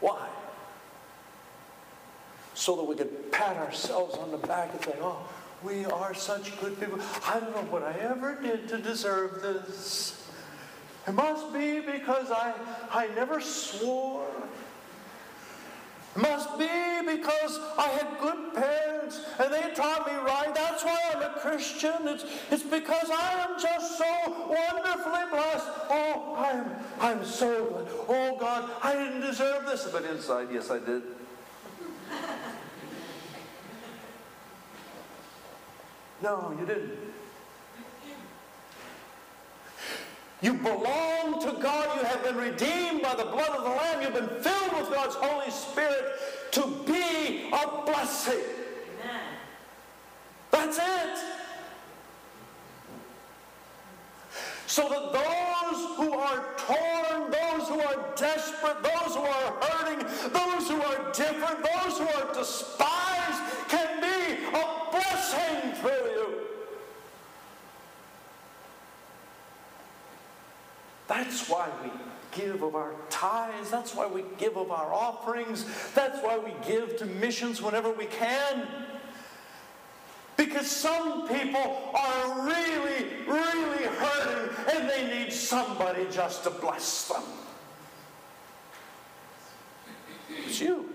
Why? 0.00 0.28
So 2.54 2.76
that 2.76 2.82
we 2.82 2.96
could 2.96 3.30
pat 3.30 3.56
ourselves 3.56 4.16
on 4.16 4.32
the 4.32 4.38
back 4.38 4.72
and 4.72 4.84
say, 4.84 4.94
oh, 5.00 5.18
we 5.62 5.84
are 5.84 6.14
such 6.14 6.58
good 6.60 6.78
people. 6.80 6.98
I 7.26 7.38
don't 7.38 7.54
know 7.54 7.62
what 7.70 7.84
I 7.84 7.92
ever 8.00 8.36
did 8.42 8.68
to 8.68 8.78
deserve 8.78 9.40
this. 9.40 10.28
It 11.06 11.12
must 11.12 11.52
be 11.52 11.80
because 11.80 12.30
I, 12.30 12.52
I 12.90 13.08
never 13.14 13.40
swore. 13.40 14.26
Must 16.14 16.58
be 16.58 16.68
because 17.06 17.58
I 17.78 17.88
had 17.88 18.18
good 18.20 18.54
parents 18.54 19.20
and 19.38 19.52
they 19.52 19.72
taught 19.74 20.06
me 20.06 20.12
right. 20.12 20.54
That's 20.54 20.84
why 20.84 20.98
I'm 21.14 21.22
a 21.22 21.38
Christian. 21.40 22.06
It's, 22.06 22.24
it's 22.50 22.62
because 22.62 23.10
I 23.10 23.48
am 23.48 23.58
just 23.58 23.96
so 23.96 24.46
wonderfully 24.46 25.22
blessed. 25.30 25.66
Oh, 25.88 26.34
I'm, 26.36 26.70
I'm 27.00 27.24
so 27.24 27.64
good. 27.64 27.88
Oh, 28.08 28.36
God, 28.38 28.70
I 28.82 28.92
didn't 28.92 29.22
deserve 29.22 29.64
this. 29.64 29.88
But 29.90 30.04
inside, 30.04 30.48
yes, 30.52 30.70
I 30.70 30.78
did. 30.78 31.02
No, 36.22 36.56
you 36.56 36.64
didn't. 36.64 37.11
You 40.42 40.54
belong 40.54 41.40
to 41.42 41.52
God. 41.62 41.96
You 41.96 42.04
have 42.04 42.24
been 42.24 42.36
redeemed 42.36 43.00
by 43.00 43.14
the 43.14 43.24
blood 43.24 43.50
of 43.50 43.62
the 43.62 43.70
Lamb. 43.70 44.02
You've 44.02 44.12
been 44.12 44.42
filled 44.42 44.72
with 44.72 44.90
God's 44.90 45.14
Holy 45.14 45.50
Spirit 45.52 46.04
to 46.50 46.66
be 46.84 47.48
a 47.52 47.84
blessing. 47.86 48.40
Amen. 49.00 49.20
That's 50.50 50.78
it. 50.78 51.24
So 54.66 54.88
that 54.88 55.12
those 55.12 55.96
who 55.96 56.12
are 56.12 56.44
torn, 56.56 57.30
those 57.30 57.68
who 57.68 57.80
are 57.80 58.12
desperate, 58.16 58.82
those 58.82 59.14
who 59.14 59.22
are 59.22 59.62
hurting, 59.62 59.98
those 60.32 60.68
who 60.68 60.82
are 60.82 61.12
different, 61.12 61.62
those 61.62 61.98
who 61.98 62.08
are 62.08 62.34
despised 62.34 63.68
can 63.68 64.00
be 64.00 64.44
a 64.48 64.90
blessing 64.90 65.72
through 65.74 66.10
you. 66.10 66.42
That's 71.12 71.46
why 71.46 71.68
we 71.84 71.90
give 72.30 72.62
of 72.62 72.74
our 72.74 72.94
tithes. 73.10 73.70
That's 73.70 73.94
why 73.94 74.06
we 74.06 74.24
give 74.38 74.56
of 74.56 74.70
our 74.70 74.94
offerings. 74.94 75.66
That's 75.94 76.18
why 76.22 76.38
we 76.38 76.52
give 76.66 76.96
to 76.96 77.04
missions 77.04 77.60
whenever 77.60 77.92
we 77.92 78.06
can. 78.06 78.66
Because 80.38 80.66
some 80.66 81.28
people 81.28 81.92
are 81.94 82.46
really, 82.46 83.04
really 83.26 83.84
hurting 83.84 84.56
and 84.74 84.88
they 84.88 85.06
need 85.06 85.34
somebody 85.34 86.06
just 86.10 86.44
to 86.44 86.50
bless 86.50 87.08
them. 87.08 87.22
It's 90.46 90.62
you. 90.62 90.88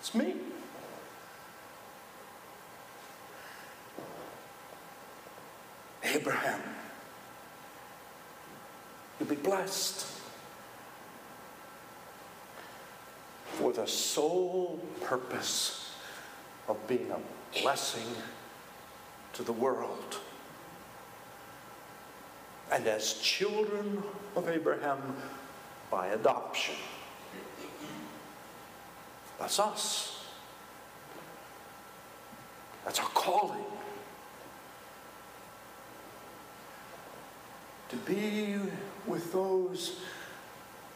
It's 0.00 0.16
me. 0.16 0.34
Abraham 6.02 6.60
You'll 9.26 9.34
be 9.34 9.42
blessed. 9.42 10.06
For 13.58 13.72
the 13.72 13.86
sole 13.86 14.78
purpose 15.02 15.90
of 16.68 16.76
being 16.86 17.10
a 17.10 17.18
blessing 17.60 18.06
to 19.32 19.42
the 19.42 19.52
world. 19.52 20.18
And 22.70 22.86
as 22.86 23.14
children 23.14 24.00
of 24.36 24.48
Abraham 24.48 25.16
by 25.90 26.08
adoption. 26.08 26.76
That's 29.40 29.58
us. 29.58 30.24
That's 32.84 33.00
our 33.00 33.08
calling. 33.08 33.64
To 37.88 37.96
be 37.96 38.56
with 39.06 39.32
those 39.32 40.00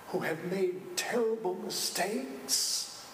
who 0.08 0.20
have 0.20 0.44
made 0.50 0.96
terrible 0.96 1.54
mistakes 1.54 3.04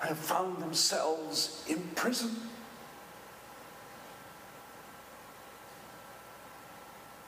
and 0.00 0.08
have 0.08 0.18
found 0.18 0.62
themselves 0.62 1.64
in 1.68 1.80
prison. 1.94 2.36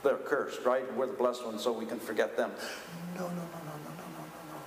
They're 0.02 0.16
cursed, 0.16 0.64
right? 0.64 0.84
We're 0.94 1.06
the 1.06 1.14
blessed 1.14 1.46
ones, 1.46 1.62
so 1.62 1.72
we 1.72 1.86
can 1.86 1.98
forget 1.98 2.36
them. 2.36 2.50
No, 3.16 3.22
no, 3.22 3.28
no, 3.28 3.34
no, 3.34 3.40
no, 3.40 3.90
no, 3.90 4.04
no, 4.12 4.24
no, 4.24 4.40
no. 4.50 4.60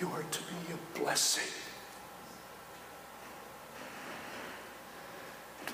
You 0.00 0.08
are 0.08 0.24
to 0.24 0.40
be 0.40 0.72
a 0.72 0.98
blessing. 0.98 1.63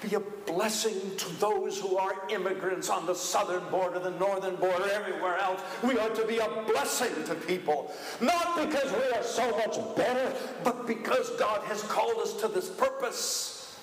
Be 0.00 0.14
a 0.14 0.20
blessing 0.20 0.94
to 1.16 1.28
those 1.36 1.78
who 1.78 1.96
are 1.96 2.14
immigrants 2.30 2.88
on 2.88 3.06
the 3.06 3.14
southern 3.14 3.68
border, 3.70 3.98
the 3.98 4.10
northern 4.12 4.56
border, 4.56 4.88
everywhere 4.90 5.38
else. 5.38 5.60
We 5.82 5.98
are 5.98 6.08
to 6.10 6.26
be 6.26 6.38
a 6.38 6.48
blessing 6.66 7.12
to 7.26 7.34
people. 7.34 7.92
Not 8.20 8.56
because 8.56 8.90
we 8.92 9.12
are 9.12 9.22
so 9.22 9.50
much 9.58 9.78
better, 9.96 10.34
but 10.64 10.86
because 10.86 11.30
God 11.38 11.62
has 11.64 11.82
called 11.82 12.18
us 12.18 12.34
to 12.40 12.48
this 12.48 12.68
purpose. 12.68 13.78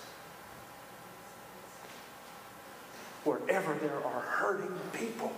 Wherever 3.24 3.74
there 3.76 4.04
are 4.06 4.22
hurting 4.22 4.74
people, 4.94 5.32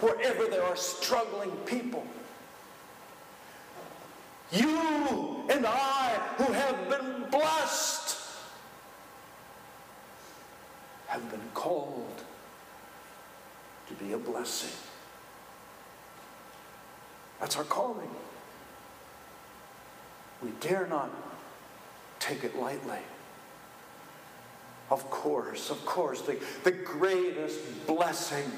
wherever 0.00 0.46
there 0.46 0.62
are 0.62 0.76
struggling 0.76 1.50
people, 1.64 2.06
you 4.52 5.44
and 5.50 5.66
I 5.66 6.20
who 6.36 6.52
have 6.52 6.88
been 6.88 7.30
blessed 7.30 8.03
have 11.14 11.30
been 11.30 11.48
called 11.54 12.24
to 13.86 13.94
be 13.94 14.12
a 14.12 14.18
blessing. 14.18 14.76
That's 17.38 17.56
our 17.56 17.62
calling. 17.62 18.10
We 20.42 20.50
dare 20.60 20.88
not 20.88 21.10
take 22.18 22.42
it 22.42 22.58
lightly. 22.58 22.98
Of 24.90 25.08
course, 25.08 25.70
of 25.70 25.86
course, 25.86 26.20
the, 26.22 26.36
the 26.64 26.72
greatest 26.72 27.86
blessing 27.86 28.50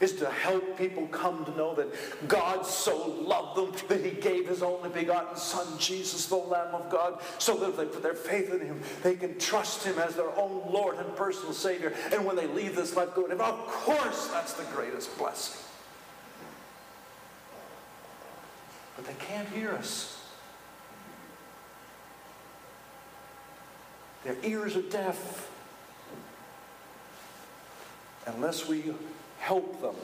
is 0.00 0.12
to 0.14 0.30
help 0.30 0.76
people 0.76 1.06
come 1.08 1.44
to 1.44 1.56
know 1.56 1.74
that 1.74 1.88
God 2.28 2.66
so 2.66 3.08
loved 3.08 3.56
them 3.56 3.88
that 3.88 4.04
he 4.04 4.10
gave 4.20 4.48
his 4.48 4.62
only 4.62 4.90
begotten 4.90 5.36
Son, 5.36 5.66
Jesus, 5.78 6.26
the 6.26 6.36
Lamb 6.36 6.74
of 6.74 6.90
God, 6.90 7.20
so 7.38 7.56
that 7.56 7.70
if 7.70 7.76
they 7.76 7.86
put 7.86 8.02
their 8.02 8.14
faith 8.14 8.52
in 8.52 8.60
him, 8.60 8.80
they 9.02 9.16
can 9.16 9.38
trust 9.38 9.84
him 9.84 9.98
as 9.98 10.14
their 10.14 10.36
own 10.36 10.70
Lord 10.70 10.98
and 10.98 11.16
personal 11.16 11.52
Savior. 11.52 11.94
And 12.12 12.24
when 12.26 12.36
they 12.36 12.46
leave 12.46 12.76
this 12.76 12.94
life, 12.94 13.14
go 13.14 13.26
to 13.26 13.32
him. 13.32 13.40
Of 13.40 13.66
course, 13.66 14.28
that's 14.28 14.52
the 14.52 14.64
greatest 14.74 15.16
blessing. 15.16 15.62
But 18.96 19.06
they 19.06 19.14
can't 19.24 19.48
hear 19.48 19.72
us. 19.72 20.12
Their 24.24 24.36
ears 24.42 24.76
are 24.76 24.82
deaf. 24.82 25.50
Unless 28.26 28.68
we 28.68 28.92
help 29.38 29.80
them 29.80 29.94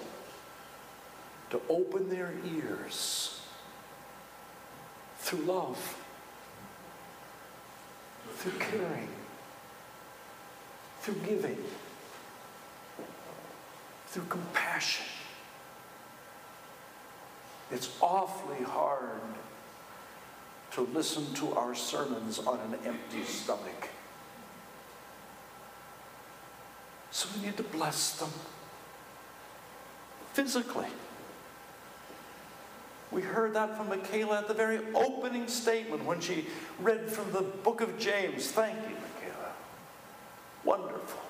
to 1.51 1.61
open 1.69 2.09
their 2.09 2.33
ears 2.55 3.41
through 5.19 5.41
love, 5.41 5.97
through 8.37 8.59
caring, 8.59 9.09
through 11.01 11.15
giving, 11.27 11.59
through 14.07 14.25
compassion. 14.29 15.07
It's 17.71 17.91
awfully 18.01 18.65
hard 18.65 19.21
to 20.73 20.83
listen 20.95 21.33
to 21.35 21.53
our 21.53 21.75
sermons 21.75 22.39
on 22.39 22.59
an 22.61 22.79
empty 22.87 23.25
stomach. 23.25 23.89
So 27.11 27.29
we 27.37 27.47
need 27.47 27.57
to 27.59 27.63
bless 27.63 28.17
them 28.17 28.31
physically. 30.33 30.87
We 33.11 33.21
heard 33.21 33.55
that 33.55 33.77
from 33.77 33.91
Michaela 33.91 34.39
at 34.39 34.49
the 34.49 34.55
very 34.55 34.81
opening 34.95 35.47
statement 35.47 36.05
when 36.05 36.21
she 36.21 36.47
read 36.81 37.11
from 37.11 37.31
the 37.33 37.43
book 37.43 37.83
of 37.83 37.99
James. 37.99 38.51
Thank 38.51 38.77
you, 38.89 38.95
Michaela. 38.95 39.53
Wonderful. 40.65 41.21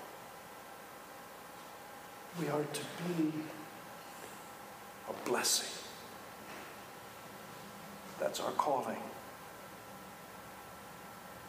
We 2.41 2.49
are 2.49 2.63
to 2.63 2.81
be 3.09 3.33
a 5.09 5.29
blessing. 5.29 5.69
That's 8.21 8.39
our 8.39 8.53
calling. 8.53 9.03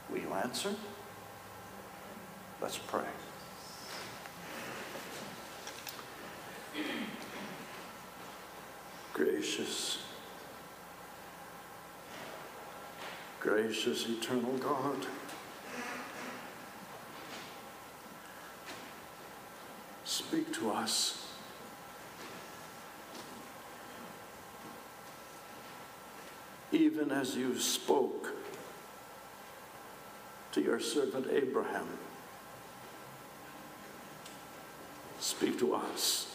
Will 0.09 0.17
you 0.17 0.33
answer? 0.33 0.75
Let's 2.59 2.79
pray. 2.79 3.05
Gracious, 9.13 9.99
gracious, 13.39 14.09
eternal 14.09 14.57
God. 14.57 15.05
Speak 20.03 20.51
to 20.53 20.71
us. 20.71 21.27
Even 26.71 27.11
as 27.11 27.35
you 27.35 27.59
spoke 27.59 28.33
to 30.53 30.61
your 30.61 30.79
servant 30.79 31.27
Abraham, 31.31 31.87
speak 35.19 35.59
to 35.59 35.75
us. 35.75 36.32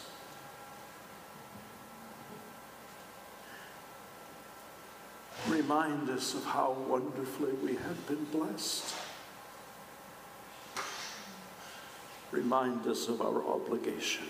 Remind 5.49 6.11
us 6.11 6.35
of 6.35 6.45
how 6.45 6.77
wonderfully 6.87 7.53
we 7.65 7.75
have 7.75 8.07
been 8.07 8.25
blessed. 8.27 8.95
Remind 12.31 12.87
us 12.87 13.09
of 13.09 13.23
our 13.23 13.43
obligation 13.47 14.25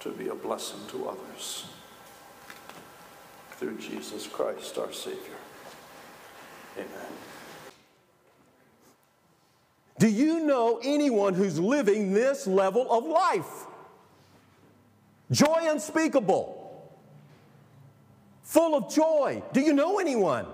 to 0.00 0.10
be 0.10 0.28
a 0.28 0.34
blessing 0.34 0.80
to 0.88 1.08
others. 1.08 1.66
Through 3.52 3.78
Jesus 3.78 4.26
Christ, 4.26 4.76
our 4.76 4.92
Savior. 4.92 5.38
Amen. 6.76 7.12
Do 9.98 10.08
you 10.08 10.40
know 10.40 10.80
anyone 10.82 11.32
who's 11.32 11.60
living 11.60 12.12
this 12.12 12.46
level 12.46 12.92
of 12.92 13.06
life? 13.06 13.66
Joy 15.30 15.68
unspeakable, 15.70 16.61
full 18.52 18.74
of 18.74 18.92
joy. 18.92 19.42
Do 19.54 19.62
you 19.62 19.72
know 19.72 19.98
anyone? 19.98 20.46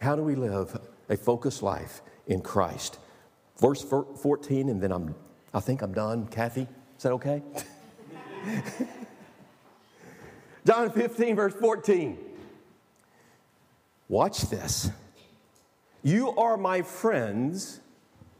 How 0.00 0.16
do 0.16 0.22
we 0.22 0.34
live 0.34 0.76
a 1.08 1.16
focused 1.16 1.62
life 1.62 2.02
in 2.26 2.40
Christ? 2.40 2.98
Verse 3.60 3.84
14, 3.84 4.68
and 4.70 4.82
then 4.82 4.90
I'm, 4.90 5.14
I 5.54 5.60
think 5.60 5.82
I'm 5.82 5.92
done. 5.92 6.26
Kathy, 6.26 6.66
is 6.96 7.02
that 7.04 7.12
okay? 7.12 7.42
John 10.66 10.90
15, 10.90 11.36
verse 11.36 11.54
14. 11.54 12.18
Watch 14.08 14.50
this. 14.50 14.90
You 16.02 16.32
are 16.32 16.56
my 16.56 16.82
friends 16.82 17.78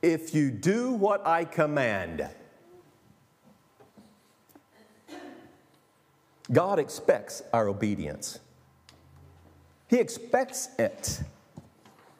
if 0.02 0.34
you 0.34 0.50
do 0.50 0.90
what 0.90 1.24
I 1.24 1.44
command. 1.44 2.28
God 6.52 6.78
expects 6.78 7.42
our 7.52 7.68
obedience. 7.68 8.38
He 9.88 9.98
expects 9.98 10.68
it. 10.78 11.20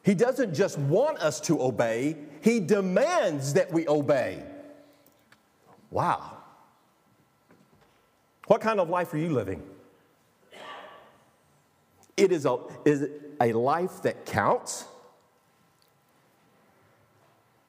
He 0.03 0.13
doesn't 0.13 0.53
just 0.53 0.77
want 0.77 1.19
us 1.19 1.39
to 1.41 1.61
obey, 1.61 2.17
He 2.41 2.59
demands 2.59 3.53
that 3.53 3.71
we 3.71 3.87
obey. 3.87 4.43
Wow. 5.91 6.37
What 8.47 8.61
kind 8.61 8.79
of 8.79 8.89
life 8.89 9.13
are 9.13 9.17
you 9.17 9.29
living? 9.29 9.63
It 12.15 12.31
is 12.31 12.45
a, 12.45 12.57
is 12.85 13.07
a 13.41 13.53
life 13.53 14.01
that 14.03 14.25
counts. 14.25 14.85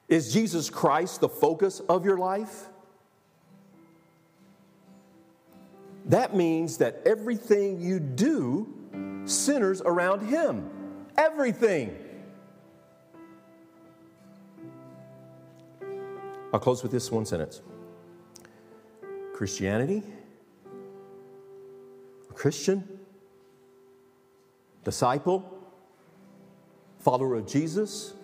Is 0.08 0.32
Jesus 0.32 0.68
Christ 0.68 1.20
the 1.20 1.28
focus 1.28 1.80
of 1.88 2.04
your 2.04 2.18
life? 2.18 2.66
That 6.06 6.34
means 6.36 6.78
that 6.78 7.02
everything 7.06 7.80
you 7.80 7.98
do 7.98 9.22
centers 9.24 9.80
around 9.80 10.26
Him. 10.26 10.70
Everything. 11.16 11.96
I'll 16.52 16.60
close 16.60 16.82
with 16.82 16.92
this 16.92 17.10
one 17.10 17.26
sentence 17.26 17.62
Christianity, 19.34 20.04
Christian, 22.34 23.00
disciple, 24.84 25.44
follower 27.00 27.36
of 27.36 27.46
Jesus, 27.46 28.14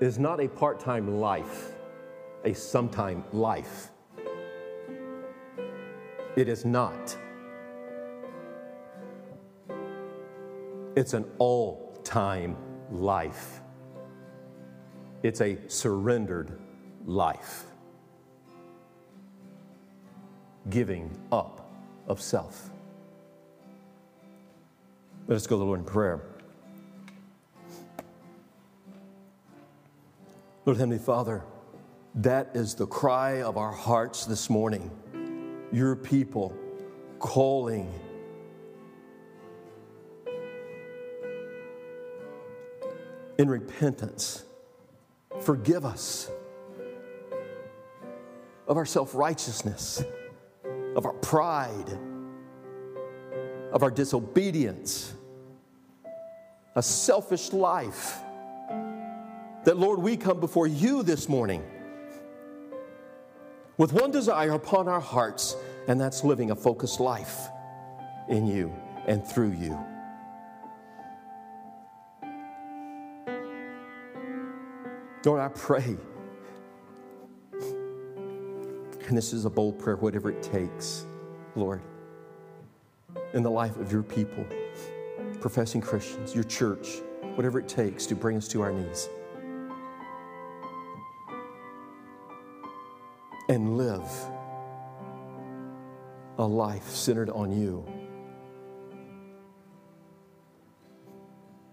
is 0.00 0.18
not 0.18 0.40
a 0.40 0.48
part 0.48 0.80
time 0.80 1.20
life, 1.20 1.72
a 2.44 2.54
sometime 2.54 3.24
life. 3.32 3.90
It 6.36 6.48
is 6.48 6.64
not. 6.64 7.16
It's 10.94 11.14
an 11.14 11.24
all 11.38 11.98
time 12.04 12.56
life. 12.90 13.60
It's 15.22 15.40
a 15.40 15.58
surrendered 15.68 16.58
life. 17.04 17.64
Giving 20.70 21.10
up 21.32 21.70
of 22.08 22.20
self. 22.20 22.70
Let 25.26 25.36
us 25.36 25.46
go 25.46 25.56
to 25.56 25.58
the 25.58 25.64
Lord 25.64 25.80
in 25.80 25.84
prayer. 25.84 26.22
Lord 30.64 30.78
Heavenly 30.78 30.98
Father, 30.98 31.42
that 32.16 32.50
is 32.54 32.74
the 32.74 32.86
cry 32.86 33.42
of 33.42 33.58
our 33.58 33.72
hearts 33.72 34.24
this 34.24 34.48
morning. 34.48 34.90
Your 35.70 35.94
people 35.94 36.56
calling. 37.18 37.92
In 43.38 43.50
repentance, 43.50 44.44
forgive 45.42 45.84
us 45.84 46.30
of 48.66 48.78
our 48.78 48.86
self 48.86 49.14
righteousness, 49.14 50.02
of 50.96 51.04
our 51.04 51.12
pride, 51.12 51.98
of 53.72 53.82
our 53.82 53.90
disobedience, 53.90 55.12
a 56.74 56.82
selfish 56.82 57.52
life 57.52 58.18
that, 59.64 59.76
Lord, 59.76 59.98
we 59.98 60.16
come 60.16 60.40
before 60.40 60.66
you 60.66 61.02
this 61.02 61.28
morning 61.28 61.62
with 63.78 63.92
one 63.92 64.10
desire 64.10 64.52
upon 64.52 64.88
our 64.88 65.00
hearts, 65.00 65.56
and 65.88 66.00
that's 66.00 66.24
living 66.24 66.50
a 66.50 66.56
focused 66.56 67.00
life 67.00 67.48
in 68.28 68.46
you 68.46 68.72
and 69.06 69.26
through 69.26 69.52
you. 69.52 69.78
Lord, 75.24 75.40
I 75.40 75.48
pray, 75.48 75.96
and 79.08 79.16
this 79.16 79.32
is 79.32 79.44
a 79.44 79.50
bold 79.50 79.76
prayer, 79.76 79.96
whatever 79.96 80.30
it 80.30 80.40
takes, 80.40 81.04
Lord, 81.56 81.80
in 83.34 83.42
the 83.42 83.50
life 83.50 83.76
of 83.76 83.90
your 83.90 84.04
people, 84.04 84.46
professing 85.40 85.80
Christians, 85.80 86.32
your 86.32 86.44
church, 86.44 87.00
whatever 87.34 87.58
it 87.58 87.66
takes 87.66 88.06
to 88.06 88.14
bring 88.14 88.36
us 88.36 88.46
to 88.48 88.62
our 88.62 88.72
knees. 88.72 89.08
And 93.48 93.76
live 93.76 94.08
a 96.38 96.46
life 96.46 96.88
centered 96.88 97.30
on 97.30 97.50
you. 97.50 97.84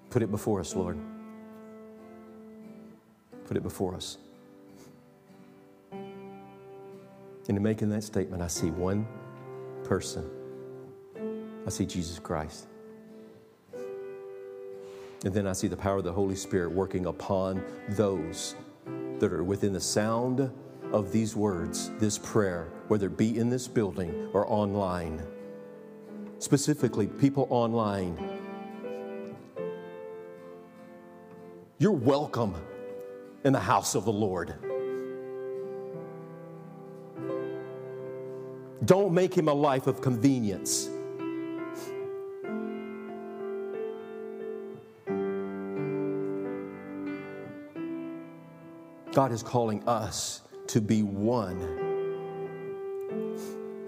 Put 0.09 0.21
it 0.21 0.32
before 0.32 0.59
us, 0.59 0.76
Lord. 0.76 0.97
Put 3.45 3.57
it 3.57 3.63
before 3.63 3.95
us. 3.95 4.17
And 5.91 7.57
in 7.57 7.63
making 7.63 7.89
that 7.89 8.03
statement, 8.03 8.41
I 8.41 8.47
see 8.47 8.69
one 8.69 9.07
person 9.84 10.30
I 11.65 11.69
see 11.69 11.86
Jesus 11.86 12.19
Christ. 12.19 12.67
And 15.26 15.34
then 15.34 15.47
I 15.47 15.53
see 15.53 15.67
the 15.67 15.78
power 15.78 15.97
of 15.97 16.03
the 16.03 16.11
Holy 16.11 16.36
Spirit 16.36 16.71
working 16.71 17.05
upon 17.05 17.63
those 17.89 18.55
that 19.19 19.32
are 19.32 19.43
within 19.43 19.71
the 19.71 19.80
sound 19.80 20.51
of 20.94 21.12
these 21.12 21.36
words, 21.36 21.89
this 21.98 22.20
prayer, 22.20 22.70
whether 22.88 23.08
it 23.08 23.18
be 23.18 23.39
in 23.39 23.50
this 23.50 23.68
building 23.68 24.30
or 24.32 24.50
online. 24.50 25.22
Specifically, 26.38 27.08
people 27.08 27.48
online. 27.50 28.18
You're 31.80 31.91
welcome 31.91 32.56
in 33.44 33.54
the 33.54 33.60
house 33.60 33.96
of 33.96 34.06
the 34.06 34.14
Lord. 34.14 34.54
Don't 38.86 39.14
make 39.14 39.34
him 39.34 39.48
a 39.48 39.54
life 39.54 39.88
of 39.88 40.00
convenience. 40.00 40.89
God 49.14 49.32
is 49.32 49.41
calling 49.41 49.88
us 49.88 50.43
to 50.74 50.82
be 50.82 51.03
one 51.03 51.61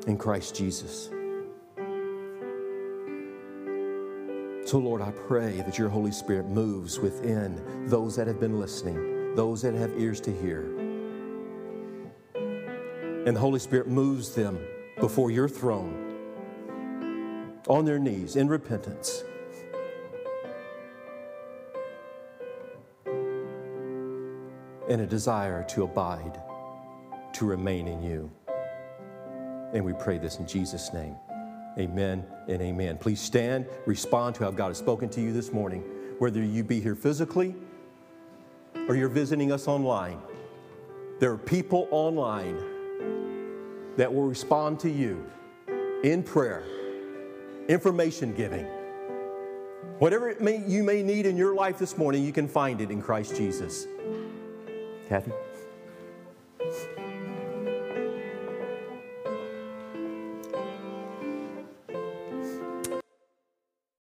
in 0.06 0.16
Christ 0.20 0.56
Jesus. 0.56 1.10
So, 4.70 4.78
Lord, 4.78 5.02
I 5.02 5.10
pray 5.10 5.62
that 5.62 5.80
your 5.80 5.90
Holy 5.90 6.12
Spirit 6.12 6.46
moves 6.46 7.00
within 7.00 7.88
those 7.88 8.16
that 8.18 8.28
have 8.28 8.40
been 8.40 8.60
listening, 8.60 9.34
those 9.34 9.64
that 9.64 9.74
have 9.74 10.00
ears 10.00 10.22
to 10.22 10.32
hear. 10.32 10.62
And 12.36 13.36
the 13.36 13.40
Holy 13.40 13.58
Spirit 13.58 13.88
moves 13.88 14.36
them 14.36 14.60
before 15.00 15.32
your 15.32 15.50
throne 15.50 16.14
on 17.68 17.86
their 17.86 17.98
knees 17.98 18.36
in 18.36 18.48
repentance. 18.48 19.24
And 24.88 25.02
a 25.02 25.08
desire 25.08 25.64
to 25.70 25.82
abide, 25.82 26.40
to 27.36 27.46
remain 27.46 27.88
in 27.88 28.02
you. 28.02 28.32
And 29.74 29.84
we 29.84 29.94
pray 29.94 30.18
this 30.18 30.40
in 30.40 30.48
Jesus' 30.48 30.94
name. 30.94 31.16
Amen 31.78 32.26
and 32.48 32.62
amen. 32.62 32.98
Please 32.98 33.20
stand, 33.20 33.66
respond 33.86 34.36
to 34.36 34.46
how 34.46 34.52
God 34.52 34.70
has 34.70 34.78
spoken 34.78 35.10
to 35.10 35.22
you 35.22 35.34
this 35.34 35.52
morning, 35.52 35.84
whether 36.20 36.42
you 36.42 36.64
be 36.64 36.80
here 36.80 36.96
physically 36.96 37.54
or 38.88 38.96
you're 38.96 39.10
visiting 39.10 39.52
us 39.52 39.68
online. 39.68 40.20
There 41.20 41.32
are 41.32 41.38
people 41.38 41.88
online 41.92 42.58
that 43.98 44.14
will 44.14 44.28
respond 44.28 44.80
to 44.82 44.90
you 44.90 45.30
in 46.04 46.24
prayer, 46.24 46.64
information 47.68 48.34
giving. 48.34 48.66
Whatever 50.00 50.30
it 50.30 50.42
may, 50.42 50.64
you 50.66 50.84
may 50.84 51.04
need 51.04 51.26
in 51.26 51.36
your 51.36 51.54
life 51.56 51.78
this 51.78 51.98
morning, 51.98 52.24
you 52.24 52.34
can 52.34 52.48
find 52.48 52.82
it 52.82 52.92
in 52.92 53.02
Christ 53.02 53.36
Jesus. 53.36 53.88
Kathy? 55.10 55.32